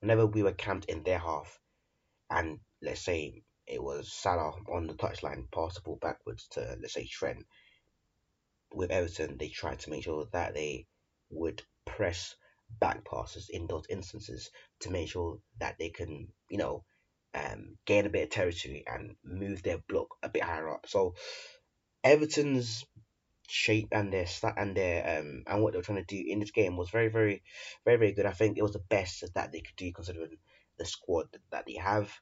whenever 0.00 0.26
we 0.26 0.42
were 0.42 0.52
camped 0.52 0.86
in 0.86 1.02
their 1.02 1.18
half, 1.18 1.58
and 2.34 2.58
let's 2.82 3.00
say 3.00 3.42
it 3.66 3.82
was 3.82 4.12
Salah 4.12 4.52
on 4.72 4.86
the 4.86 4.94
touchline, 4.94 5.50
passable 5.50 5.96
backwards 6.00 6.48
to 6.52 6.76
let's 6.80 6.94
say 6.94 7.06
Trent. 7.06 7.46
With 8.72 8.90
Everton, 8.90 9.38
they 9.38 9.48
tried 9.48 9.78
to 9.80 9.90
make 9.90 10.02
sure 10.02 10.26
that 10.32 10.54
they 10.54 10.86
would 11.30 11.62
press 11.84 12.34
back 12.80 13.04
passes 13.04 13.48
in 13.48 13.68
those 13.68 13.84
instances 13.88 14.50
to 14.80 14.90
make 14.90 15.08
sure 15.08 15.38
that 15.60 15.76
they 15.78 15.90
can, 15.90 16.28
you 16.50 16.58
know, 16.58 16.84
um, 17.34 17.76
gain 17.84 18.06
a 18.06 18.08
bit 18.08 18.24
of 18.24 18.30
territory 18.30 18.84
and 18.86 19.14
move 19.24 19.62
their 19.62 19.78
block 19.88 20.08
a 20.22 20.28
bit 20.28 20.42
higher 20.42 20.68
up. 20.68 20.86
So 20.88 21.14
Everton's 22.02 22.84
shape 23.48 23.88
and 23.92 24.12
their 24.12 24.26
stat 24.26 24.54
and 24.56 24.76
their 24.76 25.18
um 25.18 25.44
and 25.46 25.62
what 25.62 25.72
they 25.72 25.78
were 25.78 25.84
trying 25.84 26.04
to 26.04 26.16
do 26.16 26.24
in 26.26 26.40
this 26.40 26.50
game 26.50 26.76
was 26.76 26.90
very 26.90 27.08
very 27.08 27.42
very 27.84 27.98
very 27.98 28.12
good. 28.12 28.26
I 28.26 28.32
think 28.32 28.56
it 28.56 28.62
was 28.62 28.72
the 28.72 28.82
best 28.88 29.24
that 29.34 29.52
they 29.52 29.60
could 29.60 29.76
do 29.76 29.92
considering 29.92 30.38
the 30.78 30.84
squad 30.84 31.26
that 31.50 31.64
they 31.66 31.74
have. 31.74 32.12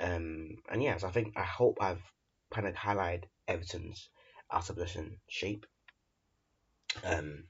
Um 0.00 0.56
and 0.70 0.82
yes, 0.82 1.04
I 1.04 1.10
think 1.10 1.34
I 1.36 1.42
hope 1.42 1.78
I've 1.80 2.02
kind 2.52 2.66
of 2.66 2.74
highlighted 2.74 3.24
Everton's 3.48 4.10
out 4.52 4.68
of 4.68 4.76
position 4.76 5.18
shape. 5.28 5.66
Um 7.04 7.44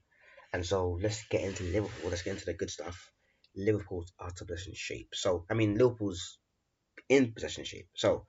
and 0.52 0.64
so 0.64 0.98
let's 1.00 1.24
get 1.28 1.42
into 1.42 1.64
Liverpool. 1.64 2.10
Let's 2.10 2.22
get 2.22 2.34
into 2.34 2.46
the 2.46 2.54
good 2.54 2.70
stuff. 2.70 3.10
Liverpool's 3.54 4.12
out 4.20 4.40
of 4.40 4.46
possession 4.46 4.74
shape. 4.74 5.10
So 5.14 5.44
I 5.50 5.54
mean 5.54 5.76
Liverpool's 5.76 6.38
in 7.08 7.32
possession 7.32 7.64
shape. 7.64 7.88
So 7.94 8.26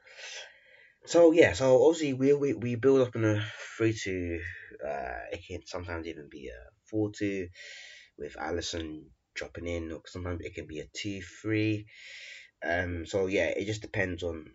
so 1.05 1.31
yeah, 1.31 1.53
so 1.53 1.85
obviously 1.85 2.13
we 2.13 2.33
we, 2.33 2.53
we 2.53 2.75
build 2.75 3.01
up 3.01 3.15
in 3.15 3.23
a 3.23 3.43
three 3.77 3.93
two. 3.93 4.39
Uh, 4.85 5.19
it 5.31 5.41
can 5.47 5.65
sometimes 5.65 6.05
even 6.05 6.27
be 6.29 6.49
a 6.49 6.59
four 6.89 7.11
two, 7.17 7.47
with 8.17 8.35
Alisson 8.35 9.05
dropping 9.37 9.67
in. 9.67 9.97
Sometimes 10.05 10.41
it 10.41 10.55
can 10.55 10.67
be 10.67 10.79
a 10.79 10.85
two 10.93 11.21
three. 11.21 11.87
Um. 12.65 13.05
So 13.05 13.27
yeah, 13.27 13.47
it 13.47 13.65
just 13.65 13.81
depends 13.81 14.23
on 14.23 14.51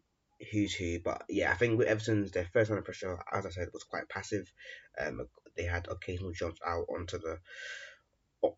who's 0.50 0.74
who. 0.74 1.00
But 1.00 1.22
yeah, 1.28 1.50
I 1.50 1.54
think 1.54 1.78
with 1.78 1.88
Everton's 1.88 2.32
their 2.32 2.48
first 2.52 2.70
line 2.70 2.78
of 2.78 2.84
pressure, 2.84 3.18
as 3.32 3.46
I 3.46 3.50
said, 3.50 3.68
was 3.72 3.84
quite 3.84 4.08
passive. 4.08 4.52
Um, 5.00 5.26
they 5.56 5.64
had 5.64 5.88
occasional 5.88 6.32
jumps 6.32 6.60
out 6.66 6.86
onto 6.94 7.18
the 7.18 7.38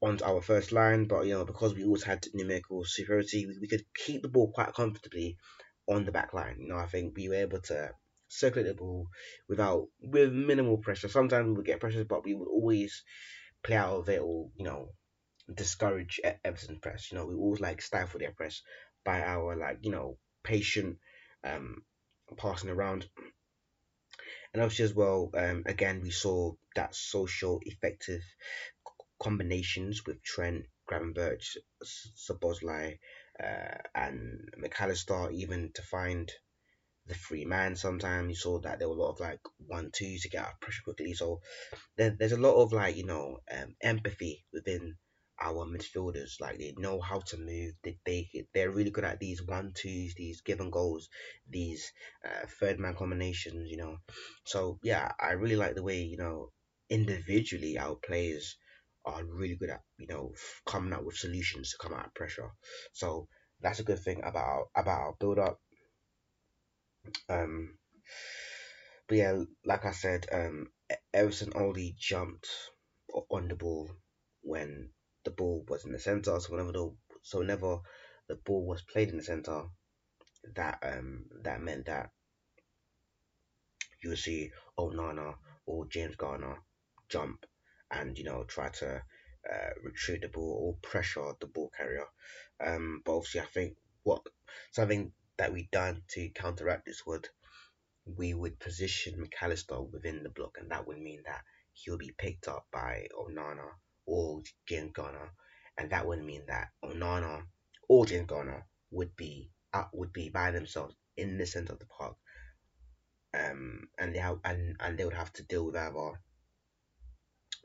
onto 0.00 0.24
our 0.24 0.40
first 0.40 0.72
line, 0.72 1.04
but 1.04 1.26
you 1.26 1.34
know 1.34 1.44
because 1.44 1.74
we 1.74 1.84
always 1.84 2.02
had 2.04 2.26
numerical 2.34 2.84
superiority, 2.84 3.46
we, 3.46 3.58
we 3.60 3.68
could 3.68 3.84
keep 3.94 4.22
the 4.22 4.28
ball 4.28 4.50
quite 4.52 4.74
comfortably 4.74 5.36
on 5.86 6.04
the 6.04 6.12
back 6.12 6.32
line. 6.32 6.56
You 6.58 6.68
know, 6.68 6.76
I 6.76 6.86
think 6.86 7.14
we 7.16 7.28
were 7.28 7.34
able 7.34 7.60
to 7.60 7.90
circulate 8.28 8.68
the 8.68 8.74
ball 8.74 9.08
without 9.48 9.86
with 10.00 10.32
minimal 10.32 10.78
pressure. 10.78 11.08
Sometimes 11.08 11.46
we 11.46 11.52
would 11.54 11.66
get 11.66 11.80
pressures, 11.80 12.06
but 12.08 12.24
we 12.24 12.34
would 12.34 12.48
always 12.48 13.04
play 13.62 13.76
out 13.76 13.96
of 13.96 14.08
it 14.08 14.20
or 14.20 14.48
you 14.56 14.64
know 14.64 14.88
discourage 15.52 16.20
Everton 16.44 16.78
press. 16.80 17.10
You 17.10 17.18
know, 17.18 17.26
we 17.26 17.34
always 17.34 17.60
like 17.60 17.82
stifle 17.82 18.20
their 18.20 18.32
press 18.32 18.62
by 19.04 19.22
our 19.22 19.56
like 19.56 19.78
you 19.82 19.90
know 19.90 20.18
patient 20.42 20.98
um 21.44 21.82
passing 22.36 22.70
around. 22.70 23.06
And 24.52 24.62
obviously 24.62 24.84
as 24.86 24.94
well, 24.94 25.30
um, 25.34 25.64
again 25.66 26.00
we 26.02 26.10
saw 26.10 26.52
that 26.76 26.94
socio-affective 26.94 28.22
combinations 29.20 30.04
with 30.06 30.22
Trent, 30.22 30.66
Gravenberch, 30.88 31.56
Szoboszlai, 31.82 32.98
uh, 33.42 33.78
and 33.94 34.48
Mac 34.56 34.80
Allister, 34.80 35.30
even 35.32 35.72
to 35.74 35.82
find 35.82 36.32
the 37.06 37.14
free 37.14 37.44
man. 37.44 37.76
Sometimes 37.76 38.28
you 38.28 38.36
saw 38.36 38.60
that 38.60 38.78
there 38.78 38.88
were 38.88 38.96
a 38.96 38.98
lot 38.98 39.12
of 39.12 39.20
like 39.20 39.40
one 39.66 39.90
twos 39.92 40.22
to 40.22 40.28
get 40.28 40.42
out 40.42 40.52
of 40.54 40.60
pressure 40.60 40.82
quickly. 40.84 41.14
So 41.14 41.40
there, 41.96 42.10
there's 42.18 42.32
a 42.32 42.40
lot 42.40 42.54
of 42.54 42.72
like 42.72 42.96
you 42.96 43.06
know 43.06 43.38
um, 43.52 43.74
empathy 43.82 44.44
within 44.52 44.96
our 45.40 45.66
midfielders. 45.66 46.40
Like 46.40 46.58
they 46.58 46.74
know 46.76 47.00
how 47.00 47.20
to 47.20 47.36
move. 47.38 47.72
They, 47.82 47.98
they 48.04 48.28
they're 48.54 48.70
really 48.70 48.90
good 48.90 49.04
at 49.04 49.20
these 49.20 49.42
one 49.42 49.72
twos, 49.74 50.14
these 50.14 50.40
given 50.42 50.70
goals, 50.70 51.08
these 51.48 51.92
uh, 52.24 52.46
third 52.60 52.78
man 52.78 52.94
combinations. 52.94 53.70
You 53.70 53.76
know, 53.78 53.96
so 54.44 54.78
yeah, 54.82 55.12
I 55.20 55.32
really 55.32 55.56
like 55.56 55.74
the 55.74 55.82
way 55.82 56.02
you 56.02 56.16
know 56.16 56.50
individually 56.90 57.78
our 57.78 57.96
players 57.96 58.56
are 59.06 59.24
really 59.24 59.56
good 59.56 59.70
at 59.70 59.80
you 59.98 60.06
know 60.06 60.32
coming 60.66 60.92
up 60.92 61.04
with 61.04 61.16
solutions 61.16 61.70
to 61.70 61.78
come 61.78 61.94
out 61.96 62.06
of 62.06 62.14
pressure. 62.14 62.50
So 62.92 63.28
that's 63.60 63.80
a 63.80 63.84
good 63.84 64.00
thing 64.00 64.20
about 64.24 64.66
about 64.76 65.00
our 65.00 65.14
build 65.18 65.38
up. 65.38 65.58
Um, 67.28 67.78
but 69.08 69.18
yeah, 69.18 69.38
like 69.64 69.84
I 69.84 69.92
said, 69.92 70.26
um, 70.32 70.68
Everton 71.12 71.52
only 71.54 71.94
jumped 71.98 72.48
on 73.30 73.48
the 73.48 73.54
ball 73.54 73.90
when 74.42 74.90
the 75.24 75.30
ball 75.30 75.64
was 75.68 75.84
in 75.84 75.92
the 75.92 75.98
center. 75.98 76.38
So 76.40 76.52
whenever 76.52 76.72
the 76.72 76.94
so 77.22 77.38
whenever 77.38 77.78
the 78.28 78.36
ball 78.36 78.66
was 78.66 78.82
played 78.82 79.10
in 79.10 79.16
the 79.16 79.22
center, 79.22 79.64
that 80.54 80.78
um 80.82 81.26
that 81.42 81.60
meant 81.60 81.86
that 81.86 82.10
you 84.02 84.10
would 84.10 84.18
see 84.18 84.50
Onana 84.78 85.34
or 85.66 85.86
James 85.86 86.16
Garner 86.16 86.62
jump 87.08 87.46
and 87.90 88.18
you 88.18 88.24
know 88.24 88.44
try 88.44 88.68
to 88.68 89.02
uh, 89.50 89.70
retrieve 89.82 90.22
the 90.22 90.28
ball 90.28 90.58
or 90.60 90.88
pressure 90.88 91.32
the 91.40 91.46
ball 91.46 91.70
carrier. 91.76 92.06
Um, 92.64 93.02
but 93.04 93.16
obviously, 93.16 93.40
I 93.40 93.46
think 93.46 93.76
what 94.02 94.22
something 94.72 95.12
that 95.38 95.52
we 95.52 95.68
done 95.72 96.02
to 96.08 96.28
counteract 96.30 96.86
this 96.86 97.02
would 97.06 97.28
we 98.06 98.34
would 98.34 98.58
position 98.58 99.20
Mac 99.20 99.42
Allister 99.42 99.80
within 99.80 100.22
the 100.22 100.28
block, 100.30 100.56
and 100.58 100.70
that 100.70 100.86
would 100.86 100.98
mean 100.98 101.22
that 101.26 101.42
he'll 101.72 101.98
be 101.98 102.14
picked 102.16 102.48
up 102.48 102.66
by 102.70 103.08
Onana 103.18 103.70
or 104.06 104.42
Garner, 104.92 105.32
and 105.78 105.90
that 105.90 106.06
would 106.06 106.22
mean 106.22 106.42
that 106.46 106.68
Onana 106.84 107.42
or 107.88 108.06
Garner 108.26 108.66
would 108.90 109.14
be 109.16 109.50
out, 109.72 109.90
would 109.92 110.12
be 110.12 110.28
by 110.28 110.50
themselves 110.50 110.94
in 111.16 111.38
the 111.38 111.46
center 111.46 111.72
of 111.72 111.78
the 111.78 111.86
park, 111.86 112.16
um, 113.34 113.88
and 113.98 114.14
they 114.14 114.18
have 114.18 114.38
and, 114.44 114.76
and 114.80 114.98
they 114.98 115.04
would 115.04 115.14
have 115.14 115.32
to 115.34 115.42
deal 115.44 115.66
with 115.66 115.76
either 115.76 116.20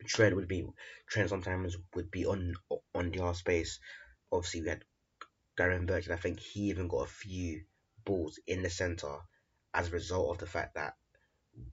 Trent 0.05 0.35
would 0.35 0.47
be 0.47 0.65
Trent 1.09 1.29
sometimes 1.29 1.75
would 1.93 2.09
be 2.09 2.25
on 2.25 2.53
on 2.95 3.11
the 3.11 3.19
half 3.19 3.37
space. 3.37 3.79
Obviously, 4.31 4.61
we 4.61 4.69
had 4.69 4.85
Gravenberch, 5.57 6.05
and 6.05 6.13
I 6.13 6.17
think 6.17 6.39
he 6.39 6.69
even 6.69 6.87
got 6.87 7.07
a 7.07 7.07
few 7.07 7.65
balls 8.05 8.39
in 8.47 8.61
the 8.63 8.69
center 8.69 9.17
as 9.73 9.87
a 9.89 9.91
result 9.91 10.31
of 10.31 10.37
the 10.37 10.47
fact 10.47 10.75
that 10.75 10.95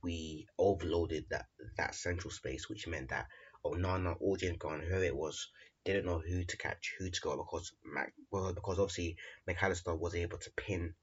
we 0.03 0.47
overloaded 0.59 1.27
that 1.31 1.47
that 1.77 1.95
central 1.95 2.31
space, 2.31 2.69
which 2.69 2.89
meant 2.89 3.11
that 3.11 3.29
Onana 3.73 4.17
or 4.21 4.37
Garner, 4.59 4.85
whoever 4.85 5.05
it 5.05 5.17
was, 5.17 5.49
didn't 5.85 6.07
know 6.07 6.19
who 6.19 6.45
to 6.45 6.57
catch, 6.57 6.95
who 6.99 7.11
to 7.11 7.21
go 7.21 7.37
because 7.37 7.73
Mac, 7.85 8.13
well, 8.31 8.53
because 8.53 8.79
obviously 8.79 9.17
Mac 9.47 9.63
Allister 9.63 9.95
was 9.95 10.15
able 10.15 10.39
to 10.39 10.51
pin 10.53 10.95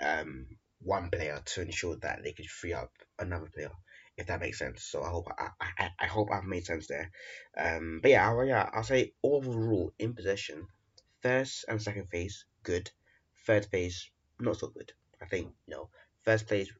um, 0.00 0.46
one 0.80 1.10
player 1.10 1.40
to 1.44 1.62
ensure 1.62 1.96
that 1.96 2.22
they 2.22 2.32
could 2.32 2.46
free 2.46 2.72
up 2.72 2.92
another 3.18 3.48
player 3.54 3.70
if 4.16 4.26
that 4.26 4.40
makes 4.40 4.58
sense. 4.58 4.82
So 4.82 5.02
I 5.02 5.08
hope 5.08 5.28
I, 5.38 5.48
I, 5.60 5.90
I 6.00 6.06
hope 6.06 6.28
I've 6.32 6.44
made 6.44 6.64
sense 6.64 6.86
there. 6.86 7.10
Um, 7.56 8.00
but 8.02 8.10
yeah, 8.10 8.28
I'll, 8.28 8.44
yeah, 8.44 8.68
I'll 8.72 8.82
say 8.82 9.12
overall 9.22 9.92
in 9.98 10.14
possession, 10.14 10.66
first 11.20 11.64
and 11.68 11.80
second 11.80 12.08
phase 12.08 12.46
good, 12.62 12.90
third 13.46 13.66
phase 13.66 14.10
not 14.40 14.56
so 14.56 14.68
good. 14.68 14.92
I 15.20 15.26
think 15.26 15.52
you 15.66 15.74
know 15.74 15.90
first 16.24 16.48
phase, 16.48 16.72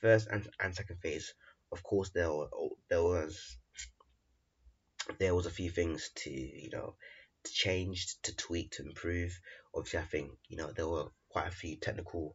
first 0.00 0.28
and, 0.30 0.46
and 0.60 0.74
second 0.74 0.96
phase. 1.02 1.34
Of 1.72 1.84
course, 1.84 2.10
there 2.10 2.32
were, 2.32 2.48
there 2.88 3.02
was 3.02 3.56
there 5.20 5.34
was 5.36 5.46
a 5.46 5.50
few 5.58 5.70
things 5.70 6.10
to 6.16 6.30
you 6.30 6.70
know 6.72 6.96
to 7.44 7.52
change, 7.52 8.16
to 8.24 8.36
tweak, 8.36 8.72
to 8.72 8.82
improve. 8.82 9.38
Obviously, 9.74 10.00
I 10.00 10.04
think 10.04 10.32
you 10.48 10.56
know 10.56 10.72
there 10.72 10.88
were 10.88 11.06
quite 11.30 11.46
a 11.48 11.52
few 11.52 11.76
technical 11.76 12.34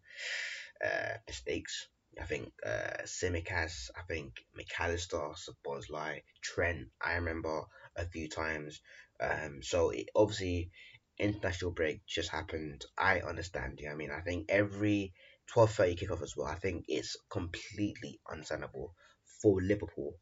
uh, 0.83 1.17
mistakes 1.27 1.87
I 2.21 2.23
think 2.23 2.53
uh, 2.65 3.03
Tsimikas, 3.03 3.89
I 3.97 4.03
think 4.07 4.45
McAllister, 4.57 5.19
Allister, 5.21 5.51
Szoboszlai, 5.67 6.21
Trent, 6.41 6.87
I 7.01 7.15
remember 7.15 7.63
a 7.95 8.05
few 8.05 8.29
times. 8.29 8.79
Um, 9.19 9.61
so 9.61 9.89
it, 9.89 10.07
obviously, 10.15 10.71
international 11.19 11.71
break 11.71 12.05
just 12.05 12.29
happened. 12.29 12.85
I 12.97 13.19
understand. 13.19 13.79
Yeah, 13.81 13.91
I 13.91 13.95
mean, 13.95 14.11
I 14.11 14.21
think 14.21 14.45
every 14.47 15.13
12:30 15.47 15.97
kickoff 15.97 16.23
as 16.23 16.37
well. 16.37 16.47
I 16.47 16.55
think 16.55 16.85
it's 16.87 17.17
completely 17.29 18.21
understandable 18.31 18.95
for 19.41 19.61
Liverpool 19.61 20.15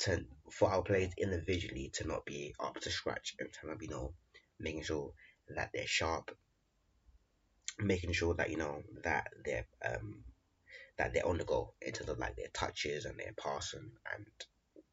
to 0.00 0.24
for 0.50 0.70
our 0.70 0.82
players 0.82 1.12
individually 1.18 1.90
to 1.94 2.06
not 2.06 2.24
be 2.24 2.54
up 2.58 2.80
to 2.80 2.90
scratch 2.90 3.34
in 3.38 3.46
terms 3.48 3.74
of 3.74 3.82
you 3.82 3.88
know 3.88 4.12
making 4.58 4.82
sure 4.82 5.12
that 5.54 5.70
they're 5.72 5.86
sharp, 5.86 6.30
making 7.78 8.12
sure 8.12 8.34
that 8.34 8.50
you 8.50 8.56
know 8.56 8.82
that 9.04 9.28
they're 9.44 9.66
um 9.84 10.24
that 10.96 11.12
they're 11.12 11.26
on 11.26 11.38
the 11.38 11.44
go 11.44 11.74
in 11.82 11.92
terms 11.92 12.10
of 12.10 12.18
like 12.18 12.36
their 12.36 12.48
touches 12.52 13.04
and 13.04 13.18
their 13.18 13.32
passing 13.36 13.90
and 14.14 14.26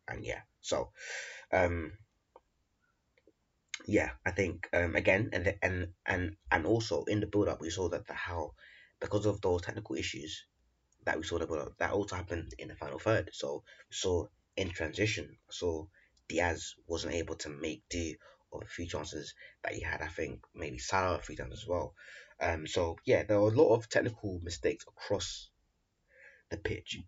and 0.07 0.25
yeah. 0.25 0.41
So 0.61 0.91
um 1.51 1.93
yeah, 3.85 4.11
I 4.25 4.31
think 4.31 4.67
um 4.73 4.95
again 4.95 5.29
and 5.33 5.53
and 5.61 5.87
and 6.05 6.35
and 6.51 6.65
also 6.65 7.03
in 7.05 7.21
the 7.21 7.27
build 7.27 7.47
up 7.47 7.61
we 7.61 7.69
saw 7.69 7.87
that 7.89 8.07
the 8.07 8.13
how 8.13 8.53
because 8.99 9.25
of 9.25 9.39
those 9.41 9.61
technical 9.61 9.95
issues 9.95 10.45
that 11.05 11.17
we 11.17 11.23
saw 11.23 11.37
the 11.37 11.47
build 11.47 11.59
up 11.59 11.77
that 11.77 11.91
also 11.91 12.15
happened 12.15 12.53
in 12.59 12.67
the 12.67 12.75
final 12.75 12.99
third. 12.99 13.29
So 13.31 13.63
we 13.89 13.95
saw 13.95 14.25
in 14.57 14.71
transition, 14.71 15.37
so 15.49 15.89
Diaz 16.27 16.75
wasn't 16.87 17.13
able 17.13 17.35
to 17.35 17.49
make 17.49 17.83
do 17.89 18.15
of 18.51 18.61
a 18.61 18.65
few 18.65 18.87
chances 18.87 19.33
that 19.63 19.73
he 19.73 19.81
had. 19.81 20.01
I 20.01 20.07
think 20.07 20.41
maybe 20.55 20.79
Salah 20.79 21.15
a 21.15 21.21
few 21.21 21.35
times 21.35 21.53
as 21.53 21.67
well. 21.67 21.93
Um, 22.41 22.67
so 22.67 22.97
yeah, 23.05 23.23
there 23.23 23.39
were 23.39 23.51
a 23.51 23.61
lot 23.61 23.75
of 23.75 23.89
technical 23.89 24.39
mistakes 24.43 24.85
across 24.87 25.49
the 26.49 26.57
pitch 26.57 26.99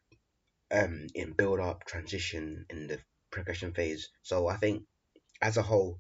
um, 0.72 1.08
in 1.16 1.34
build 1.34 1.60
up, 1.60 1.86
transition, 1.86 2.66
in 2.70 2.88
the 2.88 3.00
progression 3.32 3.74
phase. 3.74 4.10
So 4.22 4.48
I 4.48 4.58
think 4.58 4.84
as 5.42 5.58
a 5.58 5.62
whole, 5.62 6.00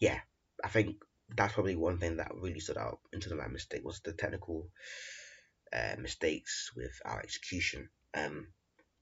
yeah, 0.00 0.20
I 0.62 0.68
think 0.68 0.96
that's 1.36 1.54
probably 1.54 1.76
one 1.76 1.98
thing 1.98 2.18
that 2.18 2.34
really 2.34 2.60
stood 2.60 2.76
out 2.76 3.00
in 3.12 3.20
terms 3.20 3.32
of 3.32 3.38
my 3.38 3.48
mistake 3.48 3.84
was 3.84 4.00
the 4.00 4.12
technical 4.12 4.68
uh, 5.72 5.96
mistakes 5.98 6.72
with 6.76 6.92
our 7.04 7.20
execution. 7.20 7.88
Um, 8.14 8.48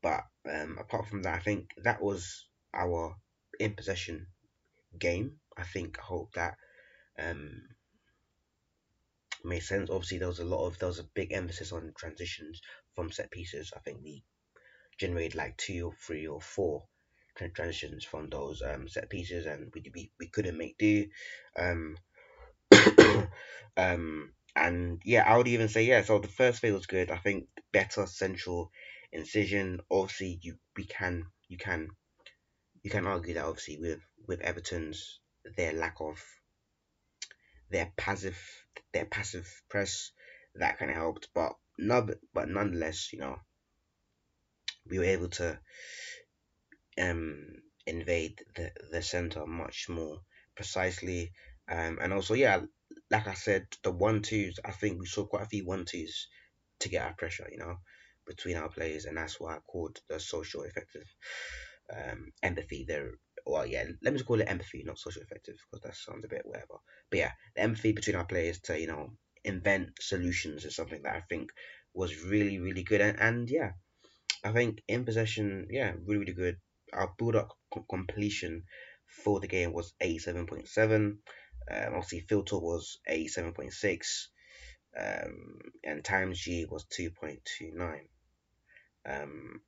but 0.03 0.25
um, 0.51 0.79
apart 0.81 1.07
from 1.09 1.23
that, 1.23 1.35
I 1.35 1.41
think 1.41 1.71
that 1.85 2.03
was 2.03 2.47
our 2.75 3.17
in 3.59 3.75
possession 3.75 4.27
game. 4.99 5.39
I 5.57 5.63
think 5.65 5.99
I 5.99 6.03
hope 6.03 6.33
that 6.35 6.57
um, 7.19 7.63
made 9.45 9.63
sense. 9.63 9.91
Obviously, 9.91 10.19
there 10.19 10.29
was 10.29 10.41
a 10.41 10.45
lot 10.45 10.67
of 10.67 10.79
there 10.79 10.89
was 10.89 10.99
a 10.99 11.09
big 11.15 11.33
emphasis 11.33 11.73
on 11.73 11.93
transitions 11.97 12.61
from 12.95 13.11
set 13.11 13.31
pieces. 13.31 13.73
I 13.77 13.81
think 13.81 13.99
we 14.03 14.25
generated 14.99 15.35
like 15.35 15.57
two 15.57 15.87
or 15.87 15.95
three 16.07 16.27
or 16.27 16.41
four 16.41 16.85
transitions 17.55 18.05
from 18.05 18.29
those 18.29 18.63
um, 18.63 18.89
set 18.89 19.09
pieces, 19.09 19.47
and 19.47 19.73
we 19.75 19.85
we, 19.95 20.11
we 20.19 20.29
couldn't 20.29 20.59
make 20.59 20.77
do. 20.79 21.07
Um, 21.59 21.97
um, 23.77 24.33
and 24.55 25.01
yeah, 25.05 25.25
I 25.27 25.37
would 25.37 25.49
even 25.49 25.69
say 25.69 25.85
yeah. 25.85 26.03
So 26.03 26.19
the 26.19 26.29
first 26.29 26.61
phase 26.61 26.73
was 26.73 26.87
good. 26.87 27.11
I 27.11 27.17
think 27.17 27.47
better 27.73 28.07
central 28.07 28.71
incision. 29.13 29.81
Obviously, 29.91 30.39
you 30.43 30.57
we 30.77 30.85
can 30.85 31.27
you 31.49 31.59
can 31.59 31.89
you 32.83 32.91
can 32.91 33.07
argue 33.07 33.35
that 33.35 33.45
obviously 33.45 33.79
with 33.79 34.01
with 34.27 34.41
Everton's 34.41 35.21
their 35.57 35.73
lack 35.73 35.97
of 36.01 36.23
their 37.71 37.93
passive 37.97 38.39
their 38.93 39.07
passive 39.07 39.49
press 39.69 40.13
that 40.55 40.79
kind 40.79 40.91
of 40.91 40.97
helped, 40.97 41.29
but 41.35 41.53
no, 41.79 42.07
but 42.35 42.49
nonetheless, 42.49 43.13
you 43.13 43.19
know, 43.19 43.37
we 44.89 44.99
were 44.99 45.05
able 45.05 45.29
to 45.29 45.59
um 47.01 47.47
invade 47.87 48.39
the 48.55 48.71
the 48.91 49.03
center 49.03 49.47
much 49.47 49.89
more 49.89 50.19
precisely, 50.55 51.33
um, 51.69 51.99
and 52.01 52.13
also 52.13 52.35
yeah, 52.35 52.61
like 53.11 53.27
I 53.27 53.35
said, 53.35 53.67
the 53.83 53.91
one 53.91 54.23
twos. 54.23 54.59
I 54.65 54.73
think 54.73 55.01
we 55.01 55.07
saw 55.07 55.25
quite 55.25 55.45
a 55.45 55.49
few 55.49 55.67
one 55.67 55.85
twos 55.85 56.29
to 56.81 56.89
get 56.89 57.03
our 57.07 57.15
pressure, 57.15 57.49
you 57.51 57.59
know, 57.59 57.77
between 58.27 58.57
our 58.57 58.69
players, 58.69 59.05
and 59.05 59.17
that's 59.17 59.41
why 59.41 59.57
I 59.57 59.59
called 59.61 59.99
the 60.09 60.21
socio-affective 60.21 61.07
um, 61.93 62.33
empathy 62.43 62.85
there 62.87 63.13
well, 63.47 63.67
yeah, 63.67 63.85
let 64.03 64.13
me 64.13 64.19
just 64.19 64.27
call 64.27 64.41
it 64.41 64.49
empathy, 64.49 64.83
not 64.85 64.99
socio-affective, 64.99 65.57
because 65.71 65.83
that 65.83 65.97
sounds 65.97 66.25
a 66.25 66.29
bit 66.29 66.43
whatever. 66.45 66.79
But 67.11 67.19
yeah, 67.19 67.33
the 67.55 67.63
empathy 67.63 67.93
between 67.93 68.17
our 68.17 68.25
players 68.25 68.61
to 68.63 68.81
you 68.81 68.87
know 68.87 69.11
invent 69.45 69.91
solutions 70.01 70.65
is 70.65 70.77
something 70.77 71.03
that 71.03 71.17
I 71.17 71.23
think 71.29 71.51
was 71.95 72.23
really 72.23 72.59
really 72.59 72.85
good, 72.85 73.01
and, 73.01 73.19
and 73.21 73.51
yeah, 73.51 73.73
I 74.45 74.53
think 74.53 74.83
in 74.89 75.05
possession, 75.05 75.69
yeah, 75.71 75.93
really 76.05 76.21
really 76.21 76.35
good. 76.35 76.57
Our 76.93 77.13
build 77.19 77.37
up 77.37 77.49
completion 77.91 78.65
for 79.07 79.41
the 79.41 79.49
game 79.49 79.73
was 79.73 79.95
eighty 80.01 80.19
seven 80.19 80.47
point 80.47 80.69
seven. 80.69 81.19
Um, 81.71 81.95
obviously, 81.95 82.21
field 82.21 82.47
tilt 82.47 82.63
was 82.63 82.99
eighty 83.09 83.29
seven 83.29 83.53
point 83.53 83.73
six. 83.73 84.31
Um, 84.99 85.61
and 85.85 86.05
times 86.05 86.39
G 86.39 86.67
was 86.67 86.85
2.29. 86.85 88.01
Um, 89.05 89.61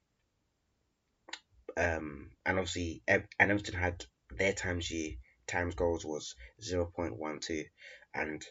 um, 1.77 2.31
and 2.47 2.59
obviously, 2.59 3.03
and 3.09 3.25
Everton 3.39 3.75
had 3.75 4.05
their 4.31 4.53
times 4.53 4.89
G 4.89 5.19
times 5.47 5.75
goals 5.75 6.05
was 6.05 6.35
0.12, 6.63 7.65
and 8.15 8.45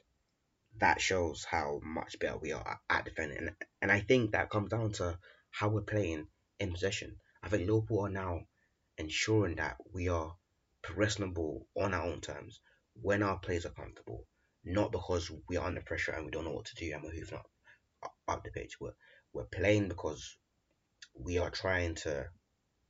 that 0.79 1.01
shows 1.01 1.45
how 1.45 1.79
much 1.83 2.19
better 2.19 2.37
we 2.37 2.51
are 2.51 2.79
at 2.89 3.05
defending. 3.05 3.37
And, 3.37 3.51
and 3.81 3.91
I 3.91 4.01
think 4.01 4.31
that 4.31 4.49
comes 4.49 4.69
down 4.69 4.91
to 4.93 5.17
how 5.51 5.69
we're 5.69 5.81
playing 5.81 6.27
in 6.59 6.71
possession. 6.71 7.17
I 7.41 7.49
think 7.49 7.67
Liverpool 7.67 8.05
are 8.05 8.09
now 8.09 8.41
ensuring 8.97 9.55
that 9.55 9.77
we 9.93 10.09
are 10.09 10.35
progressing 10.81 11.25
the 11.25 11.31
ball 11.31 11.67
on 11.75 11.93
our 11.93 12.05
own 12.05 12.21
terms 12.21 12.59
when 13.01 13.23
our 13.23 13.37
players 13.39 13.65
are 13.65 13.69
comfortable, 13.71 14.25
not 14.63 14.91
because 14.91 15.32
we 15.48 15.58
are 15.58 15.65
under 15.65 15.82
pressure 15.82 16.12
and 16.12 16.25
we 16.25 16.32
don't 16.32 16.46
know 16.46 16.51
what 16.51 16.65
to 16.65 16.75
do 16.75 16.91
and 16.93 17.03
we're 17.03 17.12
hoofing 17.12 17.38
up, 17.38 18.15
up 18.27 18.43
the 18.43 18.51
pitch. 18.51 18.79
We're, 18.79 18.93
we're 19.34 19.43
playing 19.46 19.89
because 19.89 20.38
we 21.20 21.38
are 21.38 21.50
trying 21.50 21.96
to 21.96 22.27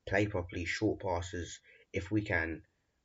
play 0.07 0.27
properly, 0.27 0.65
short 0.65 0.99
passes 1.01 1.59
if 1.91 2.11
we 2.11 2.21
can, 2.21 2.61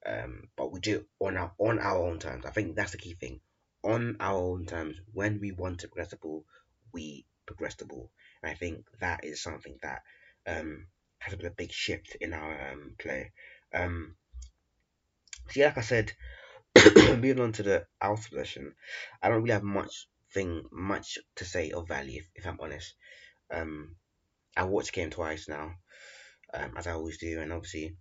um, 0.06 0.48
but 0.56 0.72
we 0.72 0.80
do 0.80 0.96
it 0.96 1.06
on 1.20 1.36
our 1.36 1.52
on 1.58 1.78
our 1.78 1.98
own 2.06 2.18
terms. 2.18 2.44
I 2.46 2.50
think 2.50 2.76
that's 2.76 2.92
the 2.92 2.98
key 2.98 3.14
thing. 3.14 3.40
On 3.82 4.16
our 4.20 4.36
own 4.36 4.66
terms, 4.66 4.96
when 5.12 5.40
we 5.40 5.52
want 5.52 5.80
to 5.80 5.88
progress 5.88 6.10
the 6.10 6.16
ball, 6.16 6.44
we 6.92 7.26
progress 7.46 7.74
the 7.76 7.84
ball. 7.84 8.10
And 8.42 8.50
I 8.50 8.54
think 8.54 8.84
that 9.00 9.24
is 9.24 9.42
something 9.42 9.78
that 9.82 10.02
um, 10.46 10.86
has 11.18 11.34
been 11.34 11.46
a 11.46 11.50
big 11.50 11.72
shift 11.72 12.16
in 12.20 12.32
our 12.32 12.72
um, 12.72 12.94
play. 12.98 13.32
Um, 13.72 14.16
see, 15.50 15.64
like 15.64 15.78
I 15.78 15.82
said, 15.82 16.12
moving 16.96 17.40
on 17.40 17.52
to 17.52 17.62
the 17.62 17.86
out 18.00 18.20
possession, 18.22 18.74
I 19.22 19.28
don't 19.28 19.42
really 19.42 19.52
have 19.52 19.62
much 19.62 20.08
thing 20.34 20.64
much 20.72 21.18
to 21.36 21.44
say 21.44 21.70
of 21.70 21.88
value 21.88 22.20
if, 22.20 22.28
if 22.34 22.46
I'm 22.46 22.60
honest. 22.60 22.94
Um, 23.50 23.96
I 24.56 24.64
watched 24.64 24.94
the 24.94 25.00
game 25.00 25.10
twice 25.10 25.48
now, 25.48 25.74
um, 26.54 26.76
as 26.76 26.86
I 26.86 26.92
always 26.92 27.18
do, 27.18 27.40
and 27.40 27.52
obviously, 27.52 27.96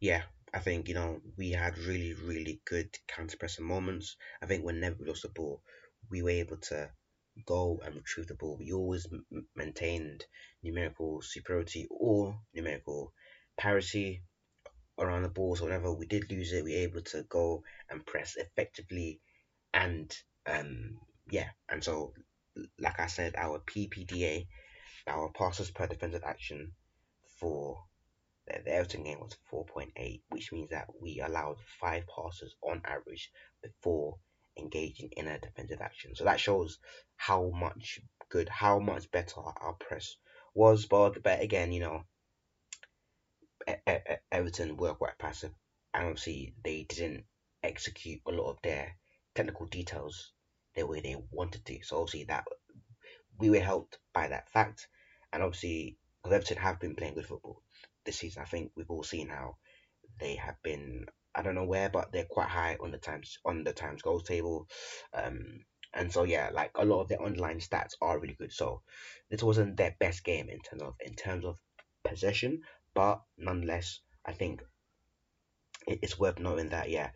yeah, 0.00 0.22
I 0.52 0.58
think 0.60 0.88
you 0.88 0.94
know 0.94 1.20
we 1.36 1.50
had 1.52 1.78
really 1.78 2.14
really 2.14 2.60
good 2.64 2.90
counter 3.06 3.36
pressing 3.36 3.64
moments. 3.66 4.16
I 4.42 4.46
think 4.46 4.64
whenever 4.64 4.96
we 5.00 5.06
lost 5.08 5.22
the 5.22 5.28
ball, 5.28 5.62
we 6.10 6.22
were 6.22 6.30
able 6.30 6.56
to 6.56 6.90
go 7.46 7.80
and 7.84 7.94
retrieve 7.94 8.26
the 8.26 8.34
ball. 8.34 8.56
We 8.58 8.72
always 8.72 9.06
m- 9.12 9.46
maintained 9.54 10.24
numerical 10.62 11.22
superiority 11.22 11.86
or 11.90 12.40
numerical 12.54 13.12
parity 13.56 14.22
around 14.98 15.22
the 15.22 15.28
balls 15.28 15.60
or 15.60 15.64
whenever 15.64 15.92
we 15.92 16.06
did 16.06 16.30
lose 16.30 16.52
it, 16.52 16.64
we 16.64 16.72
were 16.72 16.78
able 16.82 17.02
to 17.02 17.22
go 17.24 17.62
and 17.90 18.04
press 18.06 18.36
effectively, 18.36 19.20
and 19.74 20.16
um, 20.46 20.98
yeah, 21.30 21.48
and 21.68 21.82
so 21.82 22.12
like 22.78 22.98
I 23.00 23.06
said, 23.06 23.34
our 23.36 23.60
PPDA, 23.60 24.46
our 25.06 25.30
passes 25.32 25.70
per 25.70 25.86
defensive 25.86 26.24
action 26.24 26.72
for 27.40 27.84
the, 28.46 28.60
the 28.64 28.72
Everton 28.74 29.04
game 29.04 29.20
was 29.20 29.36
4.8, 29.52 30.22
which 30.30 30.52
means 30.52 30.70
that 30.70 30.88
we 31.00 31.20
allowed 31.20 31.58
five 31.80 32.04
passes 32.06 32.54
on 32.62 32.82
average 32.84 33.30
before 33.62 34.18
engaging 34.58 35.10
in 35.16 35.28
a 35.28 35.38
defensive 35.38 35.80
action. 35.80 36.14
So 36.14 36.24
that 36.24 36.40
shows 36.40 36.78
how 37.16 37.50
much 37.50 38.00
good, 38.28 38.48
how 38.48 38.78
much 38.78 39.10
better 39.10 39.40
our 39.40 39.74
press 39.74 40.16
was. 40.54 40.86
But, 40.86 41.22
but 41.22 41.40
again, 41.42 41.72
you 41.72 41.80
know, 41.80 42.02
Everton 44.32 44.76
were 44.76 44.94
quite 44.94 45.18
passive, 45.18 45.52
and 45.94 46.04
obviously 46.06 46.54
they 46.64 46.84
didn't 46.88 47.24
execute 47.62 48.20
a 48.26 48.30
lot 48.30 48.50
of 48.50 48.58
their 48.62 48.96
technical 49.34 49.66
details 49.66 50.32
the 50.74 50.86
way 50.86 51.00
they 51.00 51.16
wanted 51.30 51.64
to. 51.66 51.82
So 51.82 52.00
obviously 52.00 52.24
that 52.24 52.44
we 53.38 53.50
were 53.50 53.60
helped 53.60 53.98
by 54.12 54.28
that 54.28 54.50
fact, 54.50 54.88
and 55.32 55.42
obviously 55.42 55.98
Everton 56.24 56.56
have 56.58 56.80
been 56.80 56.94
playing 56.94 57.14
good 57.14 57.26
football 57.26 57.62
this 58.04 58.18
season. 58.18 58.42
I 58.42 58.46
think 58.46 58.72
we've 58.76 58.90
all 58.90 59.02
seen 59.02 59.28
how 59.28 59.56
they 60.20 60.36
have 60.36 60.56
been. 60.62 61.06
I 61.34 61.42
don't 61.42 61.54
know 61.54 61.64
where, 61.64 61.88
but 61.88 62.10
they're 62.10 62.24
quite 62.24 62.48
high 62.48 62.76
on 62.80 62.90
the 62.90 62.98
times 62.98 63.38
on 63.44 63.64
the 63.64 63.72
times 63.72 64.02
goals 64.02 64.24
table. 64.24 64.66
Um, 65.14 65.64
and 65.94 66.12
so 66.12 66.24
yeah, 66.24 66.50
like 66.52 66.70
a 66.74 66.84
lot 66.84 67.00
of 67.00 67.08
their 67.08 67.22
online 67.22 67.60
stats 67.60 67.92
are 68.00 68.18
really 68.18 68.34
good. 68.38 68.52
So 68.52 68.82
this 69.30 69.42
wasn't 69.42 69.76
their 69.76 69.94
best 70.00 70.24
game 70.24 70.48
in 70.48 70.60
terms 70.60 70.82
of 70.82 70.94
in 71.00 71.14
terms 71.14 71.44
of 71.44 71.58
possession, 72.04 72.62
but 72.98 73.22
nonetheless, 73.36 74.00
I 74.26 74.32
think 74.32 74.60
it's 75.86 76.18
worth 76.18 76.40
noting 76.40 76.70
that 76.70 76.90
yeah, 76.90 77.10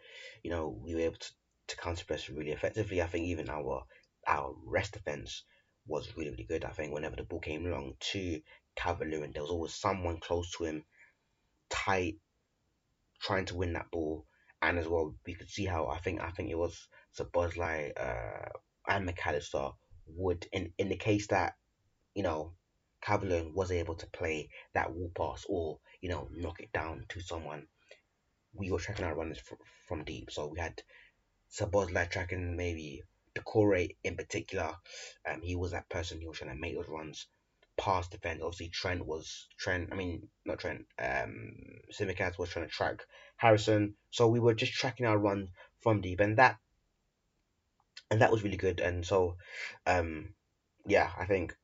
you 0.44 0.50
know, 0.52 0.68
we 0.68 0.94
were 0.94 1.00
able 1.00 1.16
to, 1.16 1.30
to 1.66 1.76
counter 1.76 2.04
press 2.04 2.30
really 2.30 2.52
effectively. 2.52 3.02
I 3.02 3.08
think 3.08 3.26
even 3.26 3.50
our 3.50 3.82
our 4.28 4.54
rest 4.64 4.92
defense 4.92 5.42
was 5.84 6.16
really 6.16 6.30
really 6.30 6.44
good. 6.44 6.64
I 6.64 6.70
think 6.70 6.94
whenever 6.94 7.16
the 7.16 7.24
ball 7.24 7.40
came 7.40 7.66
along 7.66 7.94
to 8.12 8.40
Calvert 8.76 9.12
and 9.12 9.34
there 9.34 9.42
was 9.42 9.50
always 9.50 9.74
someone 9.74 10.20
close 10.20 10.52
to 10.52 10.64
him, 10.66 10.84
tight, 11.68 12.18
trying 13.20 13.46
to 13.46 13.56
win 13.56 13.72
that 13.72 13.90
ball. 13.90 14.24
And 14.62 14.78
as 14.78 14.86
well, 14.86 15.16
we 15.26 15.34
could 15.34 15.50
see 15.50 15.64
how 15.64 15.88
I 15.88 15.98
think 15.98 16.20
I 16.20 16.30
think 16.30 16.48
it 16.48 16.58
was 16.58 16.86
Szoboszlai 17.18 17.90
uh, 17.96 18.50
and 18.86 19.04
Mac 19.04 19.26
Allister 19.26 19.70
would 20.06 20.46
in 20.52 20.74
in 20.78 20.88
the 20.90 20.96
case 20.96 21.26
that 21.26 21.54
you 22.14 22.22
know 22.22 22.52
Calvert 23.02 23.54
was 23.54 23.70
able 23.72 23.96
to 23.96 24.06
play 24.06 24.48
that 24.74 24.92
wall 24.92 25.10
pass 25.14 25.44
or 25.48 25.78
you 26.00 26.08
know 26.08 26.28
knock 26.32 26.60
it 26.60 26.72
down 26.72 27.04
to 27.10 27.20
someone. 27.20 27.66
We 28.54 28.70
were 28.70 28.78
tracking 28.78 29.04
our 29.04 29.14
runners 29.14 29.40
from, 29.86 30.04
deep, 30.04 30.30
so 30.30 30.46
we 30.46 30.60
had 30.60 30.82
Szoboszlai 31.50 32.10
tracking 32.10 32.56
maybe 32.56 33.02
Doucouré 33.34 33.96
in 34.04 34.16
particular. 34.16 34.74
Um, 35.28 35.40
he 35.42 35.56
was 35.56 35.72
that 35.72 35.88
person 35.88 36.20
who 36.20 36.28
was 36.28 36.38
trying 36.38 36.54
to 36.54 36.60
make 36.60 36.76
those 36.76 36.88
runs 36.88 37.26
past 37.76 38.10
defense. 38.10 38.42
Obviously, 38.42 38.68
Trent 38.68 39.06
was 39.06 39.48
Trent. 39.58 39.88
I 39.92 39.96
mean, 39.96 40.28
not 40.44 40.58
Trent. 40.58 40.86
Um, 40.98 41.54
Tsimikas 41.92 42.38
was 42.38 42.50
trying 42.50 42.66
to 42.66 42.70
track 42.70 43.04
Harrison. 43.36 43.94
So 44.10 44.28
we 44.28 44.40
were 44.40 44.54
just 44.54 44.74
tracking 44.74 45.06
our 45.06 45.18
run 45.18 45.48
from 45.80 46.00
deep, 46.00 46.20
and 46.20 46.36
that 46.38 46.58
and 48.10 48.20
that 48.20 48.30
was 48.30 48.44
really 48.44 48.58
good. 48.58 48.80
And 48.80 49.04
so, 49.04 49.36
um, 49.86 50.34
yeah, 50.86 51.10
I 51.18 51.24
think 51.24 51.56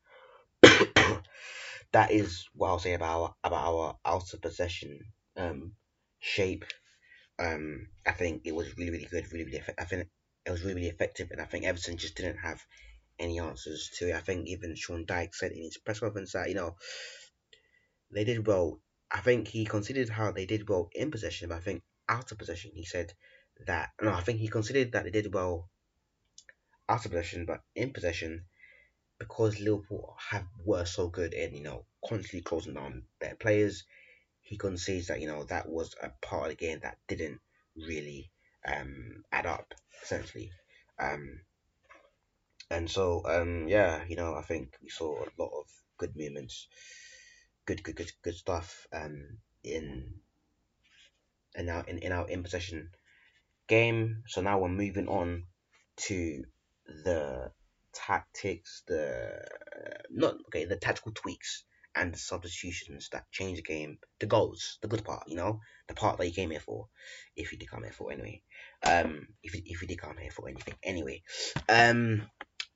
that 1.92 2.10
is 2.10 2.46
what 2.54 2.68
I'll 2.68 2.78
say 2.78 2.94
about 2.94 3.34
about 3.42 3.66
our 3.66 3.98
out 4.04 4.32
of 4.32 4.42
possession 4.42 5.00
um 5.36 5.72
shape. 6.20 6.64
Um, 7.38 7.88
I 8.06 8.12
think 8.12 8.42
it 8.44 8.54
was 8.54 8.76
really 8.76 8.90
really 8.90 9.08
good, 9.10 9.32
really 9.32 9.44
really. 9.44 9.62
I 9.78 9.84
think 9.84 10.08
it 10.44 10.50
was 10.50 10.62
really 10.62 10.74
really 10.74 10.88
effective, 10.88 11.30
and 11.30 11.40
I 11.40 11.44
think 11.44 11.64
Everton 11.64 11.96
just 11.96 12.16
didn't 12.16 12.38
have 12.38 12.60
any 13.18 13.38
answers 13.38 13.90
to 13.98 14.08
it. 14.08 14.14
I 14.14 14.20
think 14.20 14.48
even 14.48 14.74
Sean 14.74 15.04
Dyche 15.06 15.34
said 15.34 15.52
in 15.52 15.62
his 15.62 15.78
press 15.78 16.00
conference 16.00 16.32
that 16.32 16.48
you 16.48 16.54
know 16.54 16.76
they 18.10 18.24
did 18.24 18.46
well. 18.46 18.80
I 19.10 19.20
think 19.20 19.48
he 19.48 19.64
considered 19.64 20.10
how 20.10 20.32
they 20.32 20.44
did 20.44 20.68
well 20.68 20.90
in 20.92 21.10
possession, 21.10 21.48
but 21.48 21.56
I 21.56 21.60
think 21.60 21.82
out 22.08 22.30
of 22.30 22.38
possession, 22.38 22.72
he 22.74 22.84
said 22.84 23.12
that 23.66 23.90
no, 24.00 24.12
I 24.12 24.20
think 24.20 24.40
he 24.40 24.48
considered 24.48 24.92
that 24.92 25.04
they 25.04 25.10
did 25.10 25.32
well 25.32 25.70
out 26.88 27.04
of 27.04 27.10
possession, 27.10 27.46
but 27.46 27.62
in 27.74 27.92
possession, 27.92 28.44
because 29.18 29.60
Liverpool 29.60 30.16
have 30.30 30.46
were 30.64 30.84
so 30.84 31.08
good 31.08 31.34
in 31.34 31.54
you 31.54 31.62
know 31.62 31.84
constantly 32.06 32.42
closing 32.42 32.74
down 32.74 33.02
their 33.20 33.36
players, 33.36 33.84
he 34.40 34.56
concedes 34.56 35.08
that 35.08 35.20
you 35.20 35.28
know 35.28 35.44
that 35.44 35.68
was 35.68 35.94
a 36.02 36.10
part 36.22 36.44
of 36.44 36.48
the 36.50 36.66
game 36.66 36.80
that 36.82 36.98
didn't 37.08 37.40
really 37.76 38.30
um, 38.66 39.24
add 39.32 39.46
up 39.46 39.74
essentially. 40.02 40.50
Um, 40.98 41.40
and 42.70 42.90
so 42.90 43.22
um 43.26 43.66
yeah 43.68 44.02
you 44.08 44.16
know 44.16 44.34
i 44.34 44.42
think 44.42 44.76
we 44.82 44.88
saw 44.88 45.14
a 45.14 45.42
lot 45.42 45.50
of 45.58 45.66
good 45.96 46.14
movements 46.16 46.68
good 47.66 47.82
good 47.82 47.96
good 47.96 48.12
good 48.22 48.34
stuff 48.34 48.86
um 48.92 49.38
in 49.64 50.14
in 51.54 51.68
our 51.68 51.84
in, 51.84 51.98
in 51.98 52.12
our 52.12 52.28
in 52.28 52.42
possession 52.42 52.90
game 53.66 54.22
so 54.26 54.40
now 54.40 54.58
we're 54.58 54.68
moving 54.68 55.08
on 55.08 55.44
to 55.96 56.44
the 56.86 57.50
tactics 58.06 58.82
the 58.86 59.30
not 60.10 60.34
okay 60.46 60.64
the 60.64 60.76
tactical 60.76 61.12
tweaks 61.12 61.64
and 61.96 62.14
the 62.14 62.18
substitutions 62.18 63.08
that 63.12 63.30
change 63.32 63.56
the 63.56 63.62
game 63.62 63.98
the 64.20 64.26
goals 64.26 64.78
the 64.82 64.88
good 64.88 65.04
part 65.04 65.24
you 65.26 65.36
know 65.36 65.60
the 65.88 65.94
part 65.94 66.18
that 66.18 66.26
you 66.26 66.32
came 66.32 66.50
here 66.50 66.60
for 66.60 66.86
if 67.34 67.50
you 67.50 67.58
did 67.58 67.70
come 67.70 67.82
here 67.82 67.92
for 67.92 68.12
anyway 68.12 68.40
um 68.84 69.26
if 69.42 69.54
you, 69.54 69.62
if 69.64 69.82
you 69.82 69.88
did 69.88 70.00
come 70.00 70.16
here 70.20 70.30
for 70.30 70.48
anything 70.48 70.74
anyway 70.84 71.22
um 71.68 72.22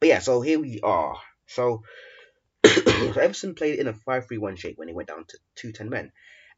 but 0.03 0.09
yeah, 0.09 0.19
so 0.19 0.41
here 0.41 0.59
we 0.59 0.81
are. 0.83 1.17
So, 1.47 1.85
so 2.67 3.21
Everton 3.21 3.55
played 3.55 3.79
in 3.79 3.87
a 3.87 3.93
5 3.93 4.27
3 4.27 4.37
1 4.37 4.57
shape 4.57 4.77
when 4.77 4.89
they 4.89 4.93
went 4.93 5.07
down 5.07 5.25
to 5.29 5.39
two 5.55 5.71
ten 5.71 5.91
men. 5.91 6.11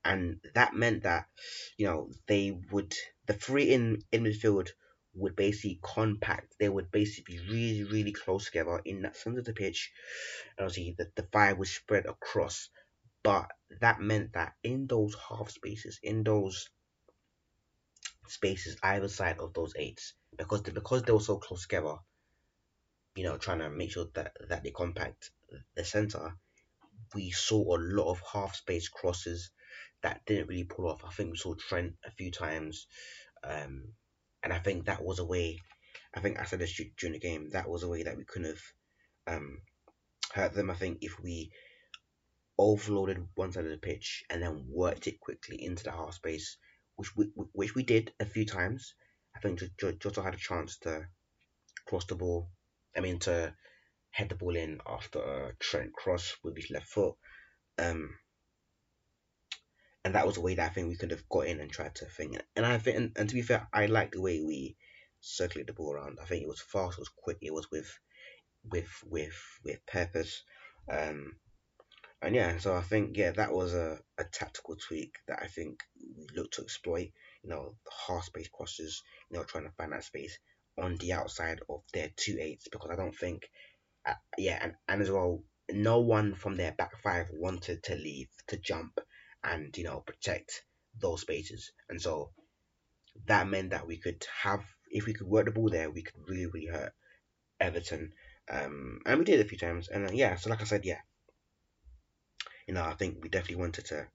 And 0.03 0.41
that 0.55 0.73
meant 0.75 1.03
that, 1.03 1.27
you 1.77 1.85
know, 1.85 2.09
they 2.27 2.57
would, 2.71 2.95
the 3.27 3.35
three 3.35 3.71
in, 3.71 4.01
in 4.13 4.25
midfield 4.25 4.71
would 5.15 5.37
basically 5.37 5.79
compact. 5.83 6.55
They 6.59 6.69
would 6.69 6.91
basically 6.91 7.37
be 7.37 7.51
really, 7.51 7.85
really 7.85 8.13
close 8.13 8.47
together 8.47 8.81
in 8.85 9.03
that 9.03 9.17
center 9.17 9.41
of 9.41 9.45
the 9.45 9.53
pitch. 9.53 9.93
And 10.59 10.67
obviously, 10.67 10.95
the, 10.97 11.11
the 11.15 11.29
fire 11.31 11.55
would 11.55 11.69
spread 11.69 12.07
across. 12.07 12.69
But 13.23 13.51
that 13.81 14.01
meant 14.01 14.35
that 14.35 14.53
in 14.63 14.87
those 14.87 15.17
half 15.29 15.51
spaces, 15.51 15.99
in 16.03 16.25
those 16.25 16.69
spaces 18.29 18.77
either 18.83 19.09
side 19.09 19.39
of 19.39 19.55
those 19.55 19.73
eights, 19.77 20.15
because 20.37 20.63
they, 20.63 20.73
because 20.73 21.03
they 21.03 21.13
were 21.13 21.21
so 21.21 21.39
close 21.39 21.63
together, 21.63 21.97
you 23.15 23.25
know, 23.25 23.37
trying 23.39 23.61
to 23.61 23.71
make 23.71 23.93
sure 23.93 24.07
that 24.15 24.33
that 24.49 24.63
they 24.63 24.71
compact 24.71 25.31
the 25.75 25.85
center, 25.85 26.35
we 27.15 27.31
saw 27.31 27.77
a 27.77 27.79
lot 27.79 28.11
of 28.11 28.21
half 28.33 28.57
space 28.57 28.89
crosses 28.89 29.51
that 30.03 30.21
didn't 30.27 30.49
really 30.49 30.65
pull 30.65 30.89
off. 30.89 31.05
I 31.05 31.11
think 31.11 31.31
we 31.31 31.37
saw 31.39 31.55
Trent 31.55 31.95
a 32.05 32.11
few 32.11 32.31
times, 32.31 32.87
um, 33.43 33.85
and 34.45 34.53
I 34.53 34.59
think 34.59 34.85
that 34.85 35.03
was 35.03 35.19
a 35.19 35.25
way. 35.25 35.59
I 36.15 36.21
think 36.21 36.39
I 36.39 36.45
said 36.45 36.61
this 36.61 36.81
during 36.99 37.15
the 37.15 37.19
game. 37.19 37.51
That 37.51 37.69
was 37.69 37.83
a 37.83 37.89
way 37.89 38.03
that 38.05 38.17
we 38.17 38.25
couldn't 38.25 38.51
have 38.55 39.37
um, 39.37 39.59
hurt 40.33 40.53
them. 40.53 40.71
I 40.71 40.75
think 40.75 40.99
if 41.01 41.19
we 41.21 41.51
overloaded 42.59 43.27
one 43.35 43.51
side 43.51 43.65
of 43.65 43.71
the 43.71 43.79
pitch 43.79 44.23
and 44.31 44.43
then 44.43 44.67
worked 44.69 45.09
it 45.09 45.19
quickly 45.19 45.65
into 45.65 45.83
the 45.83 45.91
half 45.91 46.15
space, 46.15 46.59
which 46.97 47.17
we 47.17 47.25
which 47.53 47.75
we 47.75 47.83
did 47.83 48.13
a 48.21 48.27
few 48.27 48.45
times. 48.45 48.95
I 49.35 49.41
think 49.41 49.61
Jota 49.79 50.23
had 50.23 50.35
a 50.35 50.37
chance 50.37 50.79
to 50.81 51.09
cross 51.87 52.05
the 52.05 52.15
ball. 52.15 52.51
I 52.97 53.01
mean 53.01 53.19
to 53.21 53.53
head 54.11 54.29
the 54.29 54.37
ball 54.37 54.55
in 54.55 54.81
after 54.87 55.19
a 55.19 55.55
Trent 55.59 55.93
cross 55.93 56.37
with 56.45 56.55
his 56.55 56.71
left 56.71 56.87
foot. 56.87 57.17
Um, 57.79 58.17
and 60.05 60.15
that 60.15 60.27
was 60.27 60.37
a 60.37 60.41
way 60.41 60.55
that 60.55 60.71
I 60.71 60.73
think 60.73 60.89
we 60.89 60.97
could 60.97 61.11
have 61.11 61.29
got 61.29 61.47
in 61.47 61.61
and 61.61 61.71
tried 61.71 61.95
to 61.97 62.05
think. 62.05 62.39
And 62.57 62.67
I 62.67 62.79
think, 62.79 62.97
and, 62.97 63.13
and 63.17 63.29
to 63.29 63.35
be 63.35 63.43
fair, 63.43 63.67
I 63.73 63.87
like 63.87 64.13
the 64.13 64.21
way 64.21 64.41
we 64.41 64.77
circulated 65.21 65.69
the 65.69 65.73
ball 65.73 65.95
around. 65.95 66.19
I 66.21 66.27
think 66.27 66.43
it 66.43 66.49
was 66.49 66.61
fast, 66.61 66.99
it 66.99 67.01
was 67.01 67.09
quick, 67.09 67.39
it 67.41 67.55
was 67.55 67.71
with, 67.71 67.99
with, 68.71 68.91
with, 69.09 69.41
with 69.65 69.87
purpose. 69.87 70.43
Um, 70.91 71.37
and 72.21 72.35
yeah, 72.35 72.59
so 72.59 72.75
I 72.75 72.81
think 72.81 73.17
yeah, 73.17 73.33
that 73.33 73.53
was 73.53 73.75
a, 73.75 73.99
a 74.19 74.25
tactical 74.25 74.77
tweak 74.77 75.17
that 75.29 75.41
I 75.43 75.47
think 75.47 75.83
we 76.17 76.27
looked 76.35 76.55
to 76.55 76.63
exploit. 76.63 77.11
You 77.43 77.51
know, 77.51 77.75
the 77.85 77.91
half 78.07 78.25
space 78.25 78.49
crosses. 78.49 79.03
You 79.31 79.39
know, 79.39 79.45
trying 79.45 79.65
to 79.65 79.73
find 79.73 79.93
that 79.93 80.05
space 80.05 80.39
on 80.79 80.97
the 80.97 81.13
outside 81.13 81.61
of 81.69 81.83
their 81.93 82.11
two 82.17 82.39
eights 82.41 82.69
because 82.71 82.91
I 82.91 82.97
don't 82.97 83.15
think, 83.15 83.51
uh, 84.07 84.15
yeah, 84.39 84.59
and, 84.63 84.75
and 84.89 85.03
as 85.03 85.11
well, 85.11 85.43
no 85.71 86.01
one 86.01 86.35
from 86.35 86.57
their 86.57 86.73
back 86.73 86.99
five 87.03 87.27
wanted 87.31 87.83
to 87.85 87.95
leave 87.95 88.29
to 88.49 88.57
jump 88.57 89.01
and 89.45 89.77
you 89.77 89.85
know 89.85 90.01
protect 90.01 90.65
those 91.01 91.21
spaces, 91.21 91.73
and 91.89 92.01
so 92.01 92.31
that 93.27 93.49
meant 93.49 93.71
that 93.71 93.87
we 93.87 93.97
could 93.97 94.25
have 94.43 94.65
if 94.91 95.07
we 95.07 95.15
could 95.15 95.27
work 95.27 95.47
the 95.47 95.51
ball 95.51 95.69
there, 95.69 95.91
we 95.91 96.03
could 96.03 96.15
really 96.29 96.47
really 96.47 96.67
hurt 96.67 96.93
Everton. 97.61 98.13
Um, 98.51 99.01
and 99.07 99.19
we 99.19 99.25
did 99.25 99.41
a 99.41 99.49
few 99.49 99.59
times, 99.59 99.89
and 99.89 100.09
uh, 100.09 100.13
yeah, 100.13 100.37
so 100.37 100.51
like 100.51 100.61
I 100.61 100.65
said, 100.65 100.85
yeah, 100.85 101.01
you 102.67 102.75
know, 102.75 102.85
I 102.85 102.95
think 102.95 103.19
we 103.23 103.29
definitely 103.29 103.57
wanted 103.57 103.87
to 103.87 104.07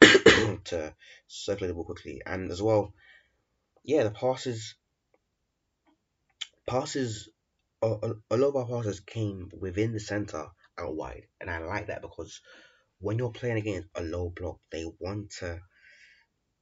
to 0.64 0.94
circulate 1.26 1.70
the 1.70 1.74
ball 1.74 1.84
quickly, 1.84 2.22
and 2.24 2.50
as 2.50 2.62
well, 2.62 2.92
yeah, 3.84 4.02
the 4.02 4.10
passes 4.10 4.74
passes 6.66 7.30
a, 7.82 7.86
a, 7.88 8.14
a 8.30 8.36
lot 8.36 8.48
of 8.48 8.56
our 8.56 8.66
passes 8.66 9.00
came 9.00 9.50
within 9.58 9.92
the 9.92 10.00
center 10.00 10.46
and 10.76 10.96
wide, 10.96 11.26
and 11.40 11.50
I 11.50 11.58
like 11.58 11.86
that 11.86 12.02
because 12.02 12.40
when 13.00 13.18
you're 13.18 13.30
playing 13.30 13.58
against 13.58 13.88
a 13.94 14.02
low 14.02 14.30
block, 14.30 14.58
they 14.70 14.84
want 14.98 15.30
to 15.38 15.60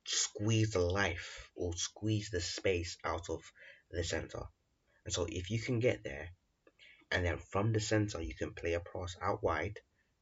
squeeze 0.04 0.70
the 0.70 0.80
life 0.80 1.50
or 1.56 1.74
squeeze 1.74 2.30
the 2.30 2.40
space 2.40 2.96
out 3.04 3.28
of 3.30 3.40
the 3.90 4.04
center. 4.04 4.42
And 5.04 5.12
so 5.12 5.26
if 5.28 5.50
you 5.50 5.58
can 5.60 5.80
get 5.80 6.04
there, 6.04 6.28
and 7.10 7.24
then 7.24 7.38
from 7.38 7.72
the 7.72 7.80
center 7.80 8.20
you 8.20 8.34
can 8.34 8.52
play 8.52 8.74
a 8.74 8.80
pass 8.80 9.16
out 9.22 9.42
wide 9.42 9.78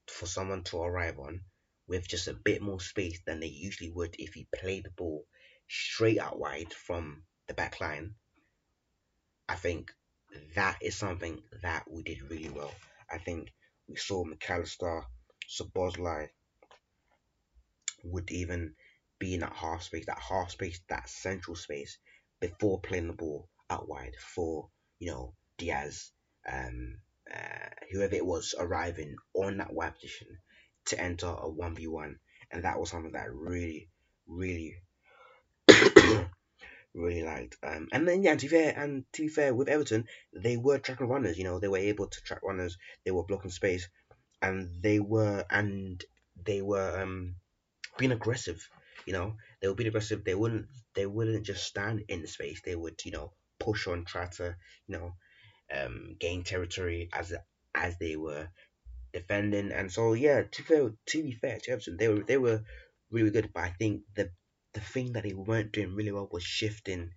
for 0.07 0.27
someone 0.27 0.63
to 0.65 0.79
arrive 0.79 1.19
on 1.19 1.41
with 1.87 2.09
just 2.09 2.29
a 2.29 2.35
bit 2.35 2.63
more 2.63 2.81
space 2.81 3.21
than 3.27 3.41
they 3.41 3.47
usually 3.47 3.91
would 3.91 4.15
if 4.19 4.37
you 4.37 4.45
play 4.55 4.81
the 4.81 4.91
ball 4.91 5.25
straight 5.69 6.19
out 6.19 6.39
wide 6.39 6.73
from 6.73 7.23
the 7.49 7.55
back 7.55 7.81
line. 7.81 8.15
I 9.49 9.57
think 9.57 9.93
that 10.55 10.79
is 10.81 10.97
something 10.97 11.43
that 11.63 11.85
we 11.91 12.03
did 12.03 12.31
really 12.31 12.51
well. 12.51 12.73
I 13.11 13.19
think 13.19 13.53
we 13.89 13.97
saw 13.97 14.25
Mac 14.25 14.49
Allister, 14.49 15.05
Szoboszlai 15.49 16.29
would 18.05 18.31
even 18.31 18.75
be 19.19 19.35
in 19.35 19.41
that 19.41 19.55
half 19.55 19.83
space, 19.83 20.07
that 20.07 20.19
half 20.19 20.51
space, 20.51 20.81
that 20.89 21.09
central 21.09 21.57
space 21.57 21.99
before 22.41 22.81
playing 22.81 23.07
the 23.07 23.13
ball 23.13 23.49
out 23.71 23.89
wide 23.89 24.15
for, 24.19 24.69
you 24.99 25.11
know, 25.11 25.35
Diaz, 25.59 26.11
um, 26.51 26.99
uh, 27.33 27.69
whoever 27.91 28.15
it 28.15 28.27
was 28.27 28.55
arriving 28.59 29.17
on 29.35 29.59
that 29.59 29.73
wide 29.73 29.95
position 29.95 30.29
to 30.87 31.01
enter 31.01 31.27
a 31.27 31.49
1v1. 31.51 32.17
And 32.51 32.65
that 32.65 32.79
was 32.79 32.91
something 32.91 33.13
that 33.13 33.23
I 33.23 33.27
really, 33.27 33.89
really, 34.27 34.77
really 36.95 37.23
liked. 37.23 37.57
Um, 37.63 37.89
and 37.93 38.07
then, 38.07 38.23
yeah, 38.23 38.35
to 38.35 38.41
be 38.41 38.49
fair, 38.49 38.75
and 38.77 39.05
to 39.15 39.23
be 39.23 39.29
fair, 39.29 39.55
with 39.55 39.69
Everton, 39.69 40.07
they 40.35 40.57
were 40.57 40.79
tracking 40.79 41.09
runners, 41.09 41.39
you 41.39 41.45
know, 41.45 41.59
they 41.59 41.69
were 41.69 41.79
able 41.79 42.09
to 42.09 42.23
track 42.23 42.43
runners, 42.43 42.77
they 43.05 43.11
were 43.11 43.25
blocking 43.25 43.51
space, 43.51 43.89
and 44.45 44.83
they 44.83 45.01
were, 45.01 45.45
and 45.51 46.03
they 46.45 46.61
were, 46.63 46.91
um, 47.03 47.37
being 47.99 48.13
aggressive, 48.13 48.61
you 49.07 49.13
know, 49.13 49.37
they 49.61 49.69
were 49.69 49.75
being 49.75 49.89
aggressive, 49.89 50.25
they 50.25 50.35
wouldn't, 50.35 50.67
they 50.95 51.07
wouldn't 51.07 51.47
just 51.47 51.65
stand 51.65 52.05
in 52.09 52.23
the 52.23 52.29
space, 52.29 52.61
they 52.65 52.75
would, 52.77 52.99
you 53.05 53.13
know, 53.13 53.33
push 53.59 53.87
on, 53.87 54.05
try 54.05 54.27
to, 54.27 54.57
you 54.87 54.97
know, 54.97 55.15
um, 55.75 56.17
gain 56.21 56.43
territory 56.43 57.09
as 57.13 57.33
as 57.75 57.99
they 57.99 58.17
were 58.17 58.49
defending. 59.13 59.73
And 59.73 59.91
so 59.91 60.13
yeah, 60.13 60.43
to 60.43 60.63
fair, 60.63 60.91
to 61.07 61.23
be 61.23 61.33
fair 61.33 61.59
to 61.63 61.73
Everton, 61.73 61.97
they 61.97 62.09
were 62.09 62.23
they 62.23 62.39
were 62.39 62.63
really 63.11 63.31
good. 63.31 63.51
But 63.55 63.65
I 63.65 63.71
think 63.71 64.03
the 64.15 64.31
the 64.75 64.81
thing 64.81 65.13
that 65.13 65.25
they 65.25 65.35
weren't 65.35 65.73
doing 65.73 65.95
really 65.95 66.13
well 66.13 66.29
was 66.31 66.43
shifting 66.45 67.13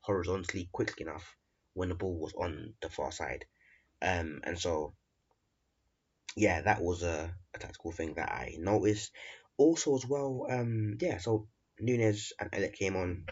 horizontally 0.00 0.68
quickly 0.72 1.06
enough 1.06 1.36
when 1.74 1.88
the 1.90 1.94
ball 1.94 2.18
was 2.18 2.32
on 2.34 2.74
the 2.80 2.88
far 2.88 3.12
side. 3.12 3.44
Um, 4.02 4.40
and 4.44 4.58
so 4.58 4.94
yeah, 6.36 6.62
that 6.62 6.80
was 6.80 7.02
a, 7.02 7.34
a 7.54 7.58
tactical 7.58 7.92
thing 7.92 8.14
that 8.14 8.30
I 8.30 8.56
noticed. 8.58 9.12
Also 9.56 9.94
as 9.96 10.06
well, 10.06 10.46
um, 10.48 10.96
yeah, 11.00 11.18
so 11.18 11.48
Nunez 11.78 12.32
and 12.40 12.50
Elliott 12.52 12.74
came 12.74 12.96
on. 12.96 13.26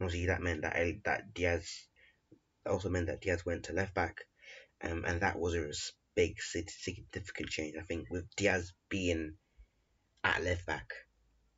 Obviously, 0.00 0.26
that 0.26 0.42
meant 0.42 0.62
that 0.62 0.76
that 1.04 1.34
Diaz 1.34 1.86
also 2.66 2.88
meant 2.88 3.06
that 3.06 3.20
Diaz 3.20 3.44
went 3.44 3.64
to 3.64 3.72
left 3.72 3.94
back, 3.94 4.24
um, 4.82 5.04
and 5.06 5.20
that 5.20 5.38
was 5.38 5.54
a 5.54 5.70
big 6.14 6.40
significant 6.40 7.48
change. 7.48 7.76
I 7.76 7.82
think 7.82 8.10
with 8.10 8.24
Diaz 8.36 8.72
being 8.88 9.34
at 10.22 10.42
left 10.42 10.66
back, 10.66 10.92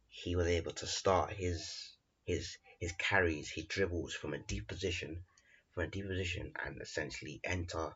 he 0.09 0.37
was 0.37 0.46
able 0.46 0.72
to 0.72 0.87
start 0.87 1.33
his 1.33 1.96
his 2.24 2.57
his 2.81 2.92
carries, 2.92 3.50
his 3.50 3.66
dribbles 3.66 4.14
from 4.14 4.35
a 4.35 4.38
deep 4.38 4.66
position, 4.66 5.24
from 5.72 5.85
a 5.85 5.88
deep 5.88 6.07
position, 6.07 6.52
and 6.64 6.81
essentially 6.81 7.40
enter 7.44 7.94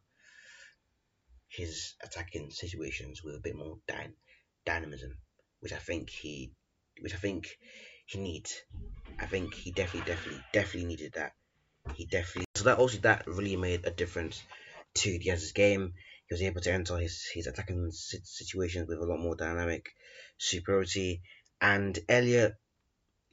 his 1.56 1.94
attacking 2.02 2.50
situations 2.50 3.22
with 3.22 3.34
a 3.34 3.40
bit 3.40 3.56
more 3.56 3.78
dy- 3.88 4.14
dynamism, 4.64 5.16
which 5.60 5.72
I 5.72 5.78
think 5.78 6.10
he, 6.10 6.52
which 7.00 7.14
I 7.14 7.18
think 7.18 7.58
he 8.06 8.18
needs. 8.18 8.62
I 9.18 9.26
think 9.26 9.54
he 9.54 9.70
definitely, 9.72 10.12
definitely, 10.12 10.44
definitely 10.52 10.88
needed 10.88 11.12
that. 11.14 11.32
He 11.94 12.04
definitely 12.06 12.46
so 12.56 12.64
that 12.64 12.78
also 12.78 12.98
that 12.98 13.26
really 13.26 13.56
made 13.56 13.86
a 13.86 13.90
difference 13.90 14.42
to 14.96 15.18
Diaz's 15.18 15.52
game. 15.52 15.94
He 16.28 16.34
was 16.34 16.42
able 16.42 16.60
to 16.60 16.72
enter 16.72 16.96
his 16.98 17.24
his 17.32 17.46
attacking 17.46 17.90
situations 17.92 18.88
with 18.88 18.98
a 18.98 19.04
lot 19.04 19.20
more 19.20 19.36
dynamic 19.36 19.90
superiority. 20.38 21.22
And 21.60 21.98
Elliott, 22.08 22.54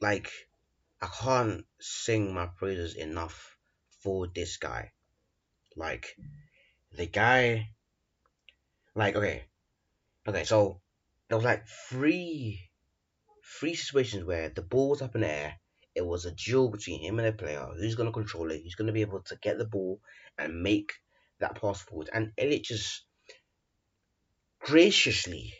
like, 0.00 0.30
I 1.02 1.08
can't 1.08 1.64
sing 1.80 2.32
my 2.32 2.46
praises 2.46 2.94
enough 2.96 3.56
for 4.02 4.28
this 4.34 4.56
guy. 4.56 4.92
Like, 5.76 6.16
the 6.92 7.06
guy, 7.06 7.68
like, 8.94 9.16
okay, 9.16 9.44
okay, 10.28 10.44
so 10.44 10.80
there 11.28 11.38
was 11.38 11.44
like 11.44 11.66
three, 11.66 12.60
three 13.58 13.74
situations 13.74 14.24
where 14.24 14.48
the 14.50 14.62
ball 14.62 14.90
was 14.90 15.02
up 15.02 15.14
in 15.14 15.22
the 15.22 15.30
air 15.30 15.54
it 15.94 16.04
was 16.04 16.24
a 16.24 16.32
duel 16.32 16.68
between 16.68 17.00
him 17.00 17.18
and 17.18 17.28
a 17.28 17.32
player 17.32 17.66
who's 17.76 17.94
going 17.94 18.08
to 18.08 18.12
control 18.12 18.50
it, 18.50 18.62
who's 18.62 18.74
going 18.74 18.88
to 18.88 18.92
be 18.92 19.02
able 19.02 19.20
to 19.20 19.36
get 19.36 19.58
the 19.58 19.64
ball 19.64 20.00
and 20.36 20.62
make 20.62 20.92
that 21.38 21.60
pass 21.60 21.80
forward. 21.82 22.10
And 22.12 22.32
Elliott 22.36 22.64
just 22.64 23.04
graciously, 24.60 25.54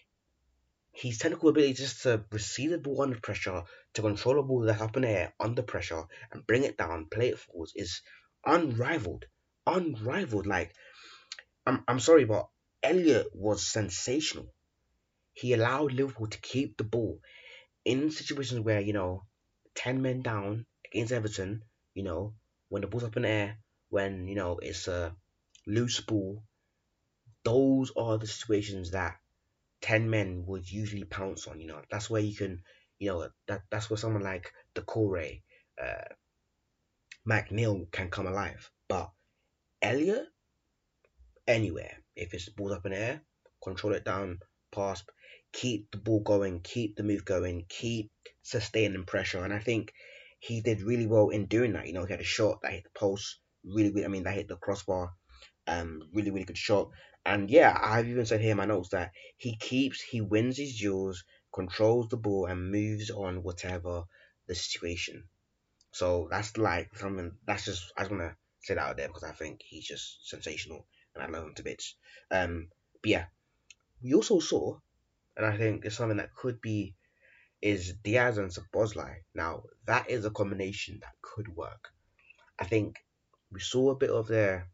his 0.92 1.18
technical 1.18 1.50
ability 1.50 1.74
just 1.74 2.02
to 2.02 2.24
receive 2.32 2.70
the 2.70 2.78
ball 2.78 3.02
under 3.02 3.20
pressure, 3.20 3.62
to 3.94 4.02
control 4.02 4.40
a 4.40 4.42
ball 4.42 4.60
that's 4.60 4.80
up 4.80 4.96
in 4.96 5.02
the 5.02 5.08
air 5.08 5.34
under 5.38 5.62
pressure 5.62 6.04
and 6.32 6.46
bring 6.46 6.64
it 6.64 6.76
down, 6.76 7.06
play 7.10 7.28
it 7.28 7.38
forwards 7.38 7.72
is 7.76 8.02
unrivaled. 8.44 9.26
Unrivaled. 9.66 10.46
Like, 10.46 10.74
I'm, 11.64 11.84
I'm 11.86 12.00
sorry, 12.00 12.24
but 12.24 12.48
Elliott 12.84 13.28
was 13.34 13.66
sensational. 13.66 14.52
He 15.32 15.54
allowed 15.54 15.92
Liverpool 15.92 16.28
to 16.28 16.40
keep 16.40 16.76
the 16.76 16.84
ball 16.84 17.18
in 17.84 18.10
situations 18.10 18.60
where, 18.60 18.80
you 18.80 18.92
know, 18.92 19.24
10 19.74 20.02
men 20.02 20.20
down 20.22 20.66
against 20.84 21.12
Everton, 21.12 21.62
you 21.94 22.02
know, 22.02 22.34
when 22.68 22.82
the 22.82 22.88
ball's 22.88 23.04
up 23.04 23.16
in 23.16 23.22
the 23.22 23.28
air, 23.28 23.58
when, 23.88 24.28
you 24.28 24.34
know, 24.34 24.58
it's 24.58 24.86
a 24.86 25.16
loose 25.66 26.00
ball, 26.00 26.42
those 27.42 27.90
are 27.96 28.18
the 28.18 28.26
situations 28.26 28.90
that 28.90 29.16
10 29.80 30.08
men 30.10 30.44
would 30.46 30.70
usually 30.70 31.04
pounce 31.04 31.46
on, 31.48 31.60
you 31.60 31.66
know. 31.66 31.80
That's 31.90 32.10
where 32.10 32.22
you 32.22 32.36
can, 32.36 32.62
you 32.98 33.08
know, 33.08 33.28
that 33.48 33.62
that's 33.70 33.88
where 33.88 33.96
someone 33.96 34.22
like 34.22 34.52
Doucouré, 34.74 35.42
uh, 35.82 36.14
McNeil 37.26 37.90
can 37.90 38.10
come 38.10 38.26
alive. 38.26 38.70
But 38.88 39.10
Elliott, 39.82 40.26
anywhere. 41.46 42.02
If 42.16 42.34
it's 42.34 42.48
ball's 42.48 42.72
up 42.72 42.86
in 42.86 42.92
the 42.92 42.98
air, 42.98 43.22
control 43.62 43.94
it 43.94 44.04
down, 44.04 44.38
pass, 44.72 45.02
keep 45.52 45.90
the 45.90 45.98
ball 45.98 46.20
going, 46.20 46.60
keep 46.60 46.96
the 46.96 47.02
move 47.02 47.24
going, 47.24 47.64
keep 47.68 48.10
sustaining 48.42 49.04
pressure. 49.04 49.44
And 49.44 49.52
I 49.52 49.58
think 49.58 49.92
he 50.38 50.60
did 50.60 50.82
really 50.82 51.06
well 51.06 51.30
in 51.30 51.46
doing 51.46 51.72
that. 51.72 51.86
You 51.86 51.92
know, 51.92 52.04
he 52.04 52.12
had 52.12 52.20
a 52.20 52.24
shot 52.24 52.60
that 52.62 52.72
hit 52.72 52.84
the 52.84 52.98
post, 52.98 53.38
really, 53.64 53.90
really 53.90 54.04
I 54.04 54.08
mean, 54.08 54.24
that 54.24 54.34
hit 54.34 54.48
the 54.48 54.56
crossbar. 54.56 55.12
Um, 55.66 56.02
really, 56.12 56.30
really 56.30 56.44
good 56.44 56.58
shot. 56.58 56.90
And 57.24 57.50
yeah, 57.50 57.76
I've 57.80 58.06
even 58.06 58.26
said 58.26 58.42
here 58.42 58.50
in 58.50 58.58
my 58.58 58.66
notes 58.66 58.90
that 58.90 59.12
he 59.38 59.56
keeps, 59.56 60.02
he 60.02 60.20
wins 60.20 60.58
his 60.58 60.78
duels, 60.78 61.24
controls 61.54 62.08
the 62.08 62.18
ball, 62.18 62.46
and 62.46 62.70
moves 62.70 63.10
on 63.10 63.42
whatever 63.42 64.04
the 64.46 64.54
situation. 64.54 65.24
So 65.92 66.28
that's 66.30 66.58
like 66.58 66.94
something 66.98 67.32
that's 67.46 67.64
just 67.64 67.92
I 67.96 68.02
just 68.02 68.10
wanna 68.10 68.36
say 68.60 68.74
that 68.74 68.80
out 68.80 68.96
there 68.96 69.08
because 69.08 69.22
I 69.22 69.32
think 69.32 69.60
he's 69.62 69.86
just 69.86 70.28
sensational 70.28 70.86
and 71.14 71.22
I 71.24 71.28
love 71.28 71.46
him 71.46 71.54
to 71.54 71.62
bits. 71.62 71.96
Um, 72.30 72.68
but 73.02 73.10
yeah, 73.10 73.24
we 74.02 74.14
also 74.14 74.40
saw, 74.40 74.78
and 75.36 75.46
I 75.46 75.56
think 75.56 75.84
it's 75.84 75.96
something 75.96 76.18
that 76.18 76.34
could 76.34 76.60
be 76.60 76.94
is 77.62 77.94
Diaz 78.02 78.38
and 78.38 78.50
Szoboszlai. 78.50 79.16
Now 79.34 79.62
that 79.86 80.10
is 80.10 80.24
a 80.24 80.30
combination 80.30 80.98
that 81.00 81.14
could 81.22 81.48
work. 81.48 81.88
I 82.58 82.64
think 82.64 82.96
we 83.50 83.60
saw 83.60 83.90
a 83.90 83.96
bit 83.96 84.10
of 84.10 84.28
their 84.28 84.68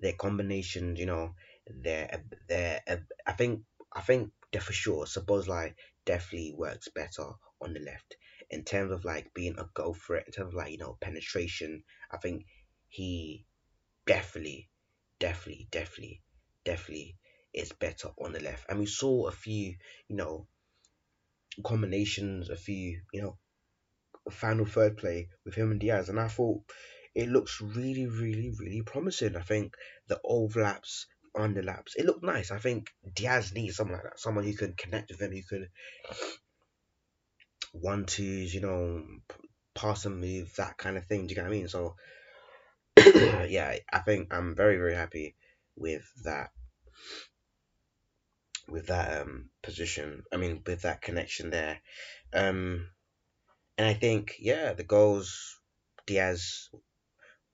their 0.00 0.12
combinations, 0.12 0.98
you 0.98 1.06
know, 1.06 1.34
their 1.66 2.22
their 2.48 2.80
I 3.26 3.32
think 3.32 3.62
I 3.92 4.00
think 4.00 4.32
for 4.60 4.72
sure 4.72 5.04
Szoboszlai 5.04 5.74
definitely 6.04 6.54
works 6.56 6.88
better 6.94 7.32
on 7.60 7.74
the 7.74 7.80
left 7.80 8.16
in 8.50 8.64
terms 8.64 8.92
of 8.92 9.04
like 9.04 9.32
being 9.34 9.58
a 9.58 9.68
goal 9.74 9.94
threat, 9.94 10.26
in 10.26 10.32
terms 10.32 10.48
of 10.48 10.54
like 10.54 10.72
you 10.72 10.78
know 10.78 10.96
penetration. 11.00 11.82
I 12.10 12.16
think 12.18 12.46
he 12.88 13.44
definitely, 14.06 14.68
definitely, 15.18 15.68
definitely, 15.70 16.22
definitely 16.64 17.16
is 17.54 17.72
better 17.72 18.08
on 18.18 18.32
the 18.32 18.40
left. 18.40 18.66
And 18.68 18.78
we 18.78 18.86
saw 18.86 19.28
a 19.28 19.32
few, 19.32 19.74
you 20.08 20.16
know, 20.16 20.46
combinations, 21.64 22.50
a 22.50 22.56
few, 22.56 23.00
you 23.12 23.22
know, 23.22 23.38
final 24.30 24.64
third 24.66 24.96
play 24.96 25.28
with 25.44 25.54
him 25.54 25.70
and 25.70 25.80
Diaz, 25.80 26.08
and 26.08 26.20
I 26.20 26.28
thought 26.28 26.62
it 27.14 27.28
looks 27.28 27.60
really, 27.60 28.06
really, 28.06 28.52
really 28.58 28.82
promising. 28.82 29.36
I 29.36 29.40
think 29.42 29.74
the 30.08 30.20
overlaps, 30.24 31.06
underlaps, 31.36 31.92
it 31.96 32.06
looked 32.06 32.22
nice. 32.24 32.50
I 32.50 32.58
think 32.58 32.90
Diaz 33.14 33.52
needs 33.54 33.76
someone 33.76 33.96
like 33.96 34.04
that, 34.04 34.20
someone 34.20 34.44
who 34.44 34.54
can 34.54 34.74
connect 34.74 35.10
with 35.10 35.20
him, 35.20 35.32
who 35.32 35.42
could 35.42 35.68
one 37.72 38.06
twos, 38.06 38.54
you 38.54 38.60
know, 38.60 39.04
pass 39.74 40.04
and 40.06 40.20
move, 40.20 40.54
that 40.56 40.76
kind 40.78 40.96
of 40.96 41.06
thing. 41.06 41.26
Do 41.26 41.32
you 41.32 41.34
get 41.36 41.44
what 41.44 41.52
I 41.52 41.56
mean? 41.56 41.68
So 41.68 41.96
yeah, 43.48 43.76
I 43.92 43.98
think 44.00 44.32
I'm 44.32 44.54
very, 44.54 44.76
very 44.76 44.94
happy 44.94 45.36
with 45.76 46.04
that 46.24 46.50
with 48.68 48.88
that 48.88 49.22
um 49.22 49.50
position. 49.62 50.24
I 50.32 50.36
mean 50.36 50.62
with 50.66 50.82
that 50.82 51.00
connection 51.02 51.50
there. 51.50 51.80
Um 52.32 52.88
and 53.78 53.86
I 53.86 53.94
think, 53.94 54.36
yeah, 54.40 54.72
the 54.72 54.82
goals 54.82 55.56
Diaz 56.06 56.68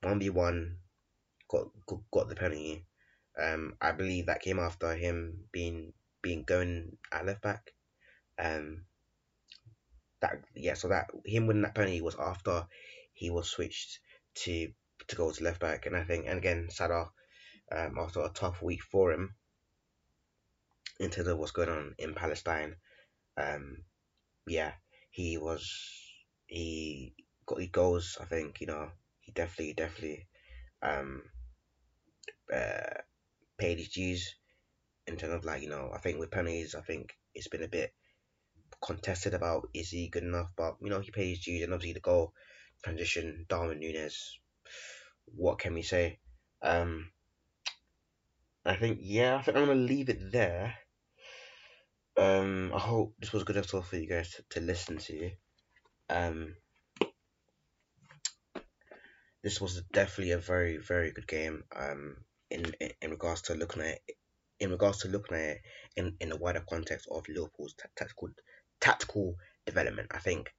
one 0.01 0.19
v 0.19 0.29
one 0.29 0.77
got 1.49 1.67
got 2.11 2.29
the 2.29 2.35
penalty. 2.35 2.85
Um, 3.37 3.75
I 3.81 3.91
believe 3.91 4.25
that 4.27 4.41
came 4.41 4.59
after 4.59 4.95
him 4.95 5.45
being 5.51 5.93
being 6.21 6.43
going 6.43 6.97
at 7.11 7.25
left 7.25 7.41
back. 7.41 7.73
Um, 8.39 8.85
that 10.21 10.43
yeah, 10.55 10.73
so 10.73 10.87
that 10.87 11.11
him 11.25 11.47
winning 11.47 11.63
that 11.63 11.75
penalty 11.75 12.01
was 12.01 12.15
after 12.15 12.67
he 13.13 13.29
was 13.29 13.49
switched 13.49 13.99
to 14.35 14.71
to 15.07 15.15
go 15.15 15.31
to 15.31 15.43
left 15.43 15.59
back, 15.59 15.85
and 15.85 15.95
I 15.95 16.03
think 16.03 16.25
and 16.27 16.37
again 16.37 16.67
Salah 16.69 17.11
um, 17.71 17.97
after 17.99 18.21
a 18.21 18.29
tough 18.29 18.61
week 18.61 18.81
for 18.81 19.11
him 19.11 19.35
in 20.99 21.09
terms 21.09 21.27
of 21.27 21.37
what's 21.37 21.51
going 21.51 21.69
on 21.69 21.95
in 21.97 22.13
Palestine. 22.13 22.75
Um, 23.37 23.83
yeah, 24.47 24.73
he 25.11 25.37
was 25.37 25.69
he 26.47 27.13
got 27.45 27.59
he 27.59 27.67
goals. 27.67 28.17
I 28.19 28.25
think 28.25 28.61
you 28.61 28.67
know 28.67 28.89
he 29.19 29.31
definitely 29.31 29.73
definitely 29.73 30.27
um, 30.81 31.23
uh, 32.53 33.01
paid 33.57 33.79
his 33.79 33.89
dues 33.89 34.35
in 35.07 35.17
terms 35.17 35.33
of 35.33 35.45
like 35.45 35.61
you 35.61 35.69
know 35.69 35.91
I 35.93 35.99
think 35.99 36.19
with 36.19 36.31
penalties 36.31 36.75
I 36.75 36.81
think 36.81 37.13
it's 37.33 37.47
been 37.47 37.63
a 37.63 37.67
bit 37.67 37.93
contested 38.83 39.33
about 39.33 39.69
is 39.73 39.89
he 39.89 40.07
good 40.09 40.23
enough, 40.23 40.51
but 40.55 40.75
you 40.81 40.89
know 40.89 40.99
he 40.99 41.11
paid 41.11 41.29
his 41.29 41.39
dues 41.39 41.63
and 41.63 41.73
obviously 41.73 41.93
the 41.93 41.99
goal 41.99 42.33
transition 42.83 43.45
Darwin 43.49 43.79
Nunez. 43.79 44.39
What 45.25 45.59
can 45.59 45.73
we 45.73 45.81
say? 45.81 46.19
Um, 46.61 47.11
I 48.65 48.75
think 48.75 48.99
yeah, 49.01 49.37
I 49.37 49.41
think 49.41 49.57
I'm 49.57 49.67
gonna 49.67 49.79
leave 49.79 50.09
it 50.09 50.31
there. 50.31 50.75
Um, 52.17 52.71
I 52.73 52.79
hope 52.79 53.13
this 53.19 53.33
was 53.33 53.43
good 53.43 53.57
episode 53.57 53.85
for 53.85 53.97
you 53.97 54.07
guys 54.07 54.31
to, 54.31 54.43
to 54.51 54.65
listen 54.65 54.97
to. 54.97 55.31
Um, 56.09 56.55
this 59.43 59.59
was 59.59 59.81
definitely 59.91 60.31
a 60.31 60.37
very 60.37 60.77
very 60.77 61.11
good 61.11 61.27
game. 61.27 61.63
Um, 61.75 62.17
in 62.49 62.73
in, 62.79 62.91
in 63.01 63.11
regards 63.11 63.41
to 63.43 63.53
looking 63.53 63.83
at 63.83 63.99
in 64.59 64.71
regards 64.71 64.99
to 64.99 65.07
looking 65.07 65.37
at 65.37 65.43
it 65.43 65.61
in, 65.97 66.15
in 66.19 66.29
the 66.29 66.37
wider 66.37 66.63
context 66.67 67.07
of 67.11 67.27
Liverpool's 67.27 67.75
tactical 67.95 68.29
tactical 68.79 69.35
development. 69.65 70.11
I 70.13 70.19
think 70.19 70.53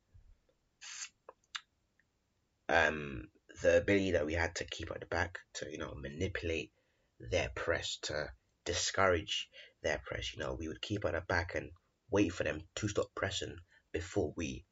um, 2.69 3.29
the 3.63 3.79
ability 3.79 4.13
that 4.13 4.27
we 4.27 4.35
had 4.35 4.55
to 4.57 4.65
keep 4.65 4.91
at 4.91 5.01
the 5.01 5.07
back 5.07 5.39
to 5.55 5.71
you 5.71 5.79
know 5.79 5.95
manipulate 5.97 6.73
their 7.19 7.51
press 7.55 7.99
to 8.03 8.31
discourage 8.65 9.49
their 9.83 10.01
press. 10.05 10.35
You 10.35 10.41
know, 10.41 10.57
we 10.59 10.69
would 10.69 10.83
keep 10.83 11.05
at 11.05 11.13
the 11.13 11.23
back 11.23 11.55
and 11.55 11.71
wait 12.11 12.33
for 12.33 12.45
them 12.45 12.61
to 12.77 12.89
stop 12.89 13.07
pressing 13.15 13.57
before 13.93 14.35
we 14.37 14.65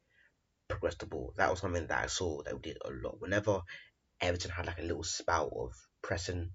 progressed 0.69 0.99
the 0.99 1.07
ball. 1.07 1.33
That 1.37 1.51
was 1.51 1.61
something 1.61 1.87
that 1.87 2.05
I 2.05 2.07
saw 2.07 2.43
that 2.43 2.55
we 2.55 2.61
did 2.61 2.79
a 2.85 2.91
lot. 2.91 3.21
Whenever 3.21 3.63
Everton 4.21 4.51
had 4.51 4.67
like 4.67 4.79
a 4.79 4.83
little 4.83 5.05
spout 5.05 5.53
of 5.57 5.73
pressing, 6.03 6.51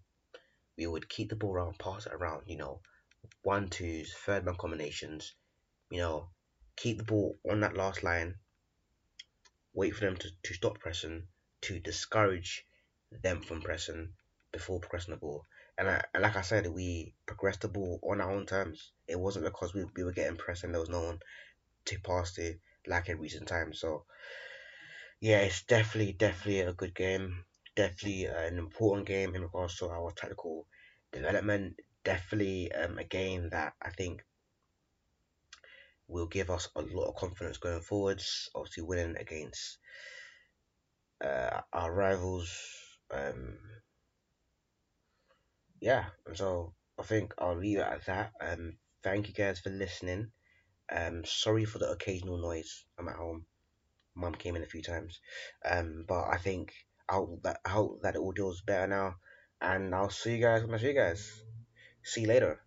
we 0.78 0.86
would 0.88 1.10
keep 1.10 1.30
the 1.30 1.36
ball 1.36 1.54
around, 1.54 1.80
pass 1.80 2.06
it 2.06 2.14
around. 2.14 2.44
You 2.48 2.58
know, 2.58 2.82
one 3.42 3.70
twos, 3.70 4.14
third 4.14 4.46
man 4.46 4.56
combinations. 4.56 5.34
You 5.90 6.00
know, 6.00 6.30
keep 6.76 6.98
the 6.98 7.04
ball 7.04 7.40
on 7.50 7.62
that 7.62 7.76
last 7.76 8.04
line, 8.04 8.36
wait 9.74 9.96
for 9.96 10.06
them 10.06 10.18
to, 10.18 10.30
to 10.44 10.54
stop 10.54 10.80
pressing, 10.80 11.28
to 11.62 11.80
discourage 11.80 12.66
them 13.24 13.42
from 13.42 13.62
pressing 13.62 14.10
before 14.52 14.80
progressing 14.80 15.14
the 15.14 15.20
ball. 15.20 15.46
And, 15.78 15.90
I, 15.90 16.04
and 16.14 16.24
like 16.24 16.36
I 16.36 16.42
said, 16.42 16.68
we 16.68 17.14
progressed 17.26 17.62
the 17.62 17.68
ball 17.68 18.00
on 18.04 18.22
our 18.22 18.32
own 18.32 18.46
terms. 18.46 18.92
It 19.08 19.20
wasn't 19.20 19.46
because 19.46 19.74
we, 19.74 19.86
we 19.96 20.04
were 20.04 20.12
getting 20.12 20.38
pressed 20.38 20.64
and 20.64 20.74
there 20.74 20.82
was 20.82 20.90
no 20.90 21.04
one 21.04 21.20
to 21.86 22.00
pass 22.00 22.34
to 22.34 22.56
like 22.88 23.10
in 23.10 23.20
recent 23.20 23.48
times. 23.48 23.80
So, 23.80 24.04
yeah, 25.22 25.40
it's 25.40 25.64
definitely, 25.64 26.14
definitely 26.14 26.62
a 26.62 26.74
good 26.74 26.94
game. 26.94 27.46
Definitely 27.76 28.26
an 28.26 28.58
important 28.58 29.08
game 29.08 29.36
in 29.36 29.42
regards 29.42 29.78
to 29.78 29.88
our 29.88 30.12
tactical 30.12 30.66
development. 31.12 31.76
Definitely 32.04 32.72
um, 32.72 32.98
a 32.98 33.04
game 33.04 33.50
that 33.50 33.74
I 33.82 33.90
think 33.92 34.24
will 36.08 36.28
give 36.28 36.50
us 36.50 36.68
a 36.76 36.82
lot 36.82 37.08
of 37.08 37.16
confidence 37.16 37.58
going 37.58 37.82
forwards. 37.82 38.50
Obviously, 38.56 38.84
winning 38.84 39.16
against 39.18 39.78
uh, 41.24 41.62
our 41.74 41.94
rivals. 41.94 42.52
Um, 43.12 43.58
yeah, 45.82 46.06
so 46.34 46.74
I 47.00 47.04
think 47.04 47.34
I'll 47.38 47.58
leave 47.58 47.78
it 47.78 47.88
at 47.88 48.06
that. 48.06 48.32
Um, 48.42 48.78
thank 49.04 49.28
you 49.28 49.34
guys 49.34 49.60
for 49.60 49.70
listening. 49.70 50.32
Um, 50.92 51.24
sorry 51.26 51.66
for 51.66 51.80
the 51.80 51.92
occasional 51.92 52.38
noise. 52.38 52.86
I'm 52.98 53.08
at 53.08 53.16
home. 53.16 53.46
Mum 54.16 54.36
came 54.36 54.56
in 54.56 54.64
a 54.64 54.68
few 54.68 54.82
times. 54.82 55.20
Um, 55.70 56.06
but 56.08 56.26
I 56.30 56.38
think 56.38 56.74
I 57.10 57.16
hope 57.16 57.44
that 57.44 57.60
I 57.66 57.70
hope 57.70 58.02
that 58.02 58.16
the 58.16 58.22
audio 58.22 58.50
is 58.50 58.62
better 58.62 58.88
now. 58.88 59.16
And 59.62 59.94
I'll 59.94 60.10
see 60.10 60.36
you 60.36 60.42
guys 60.42 60.64
when 60.64 60.76
I 60.76 60.78
see 60.78 60.88
you 60.88 60.94
guys. 60.94 61.42
See 62.04 62.22
you 62.22 62.28
later. 62.28 62.62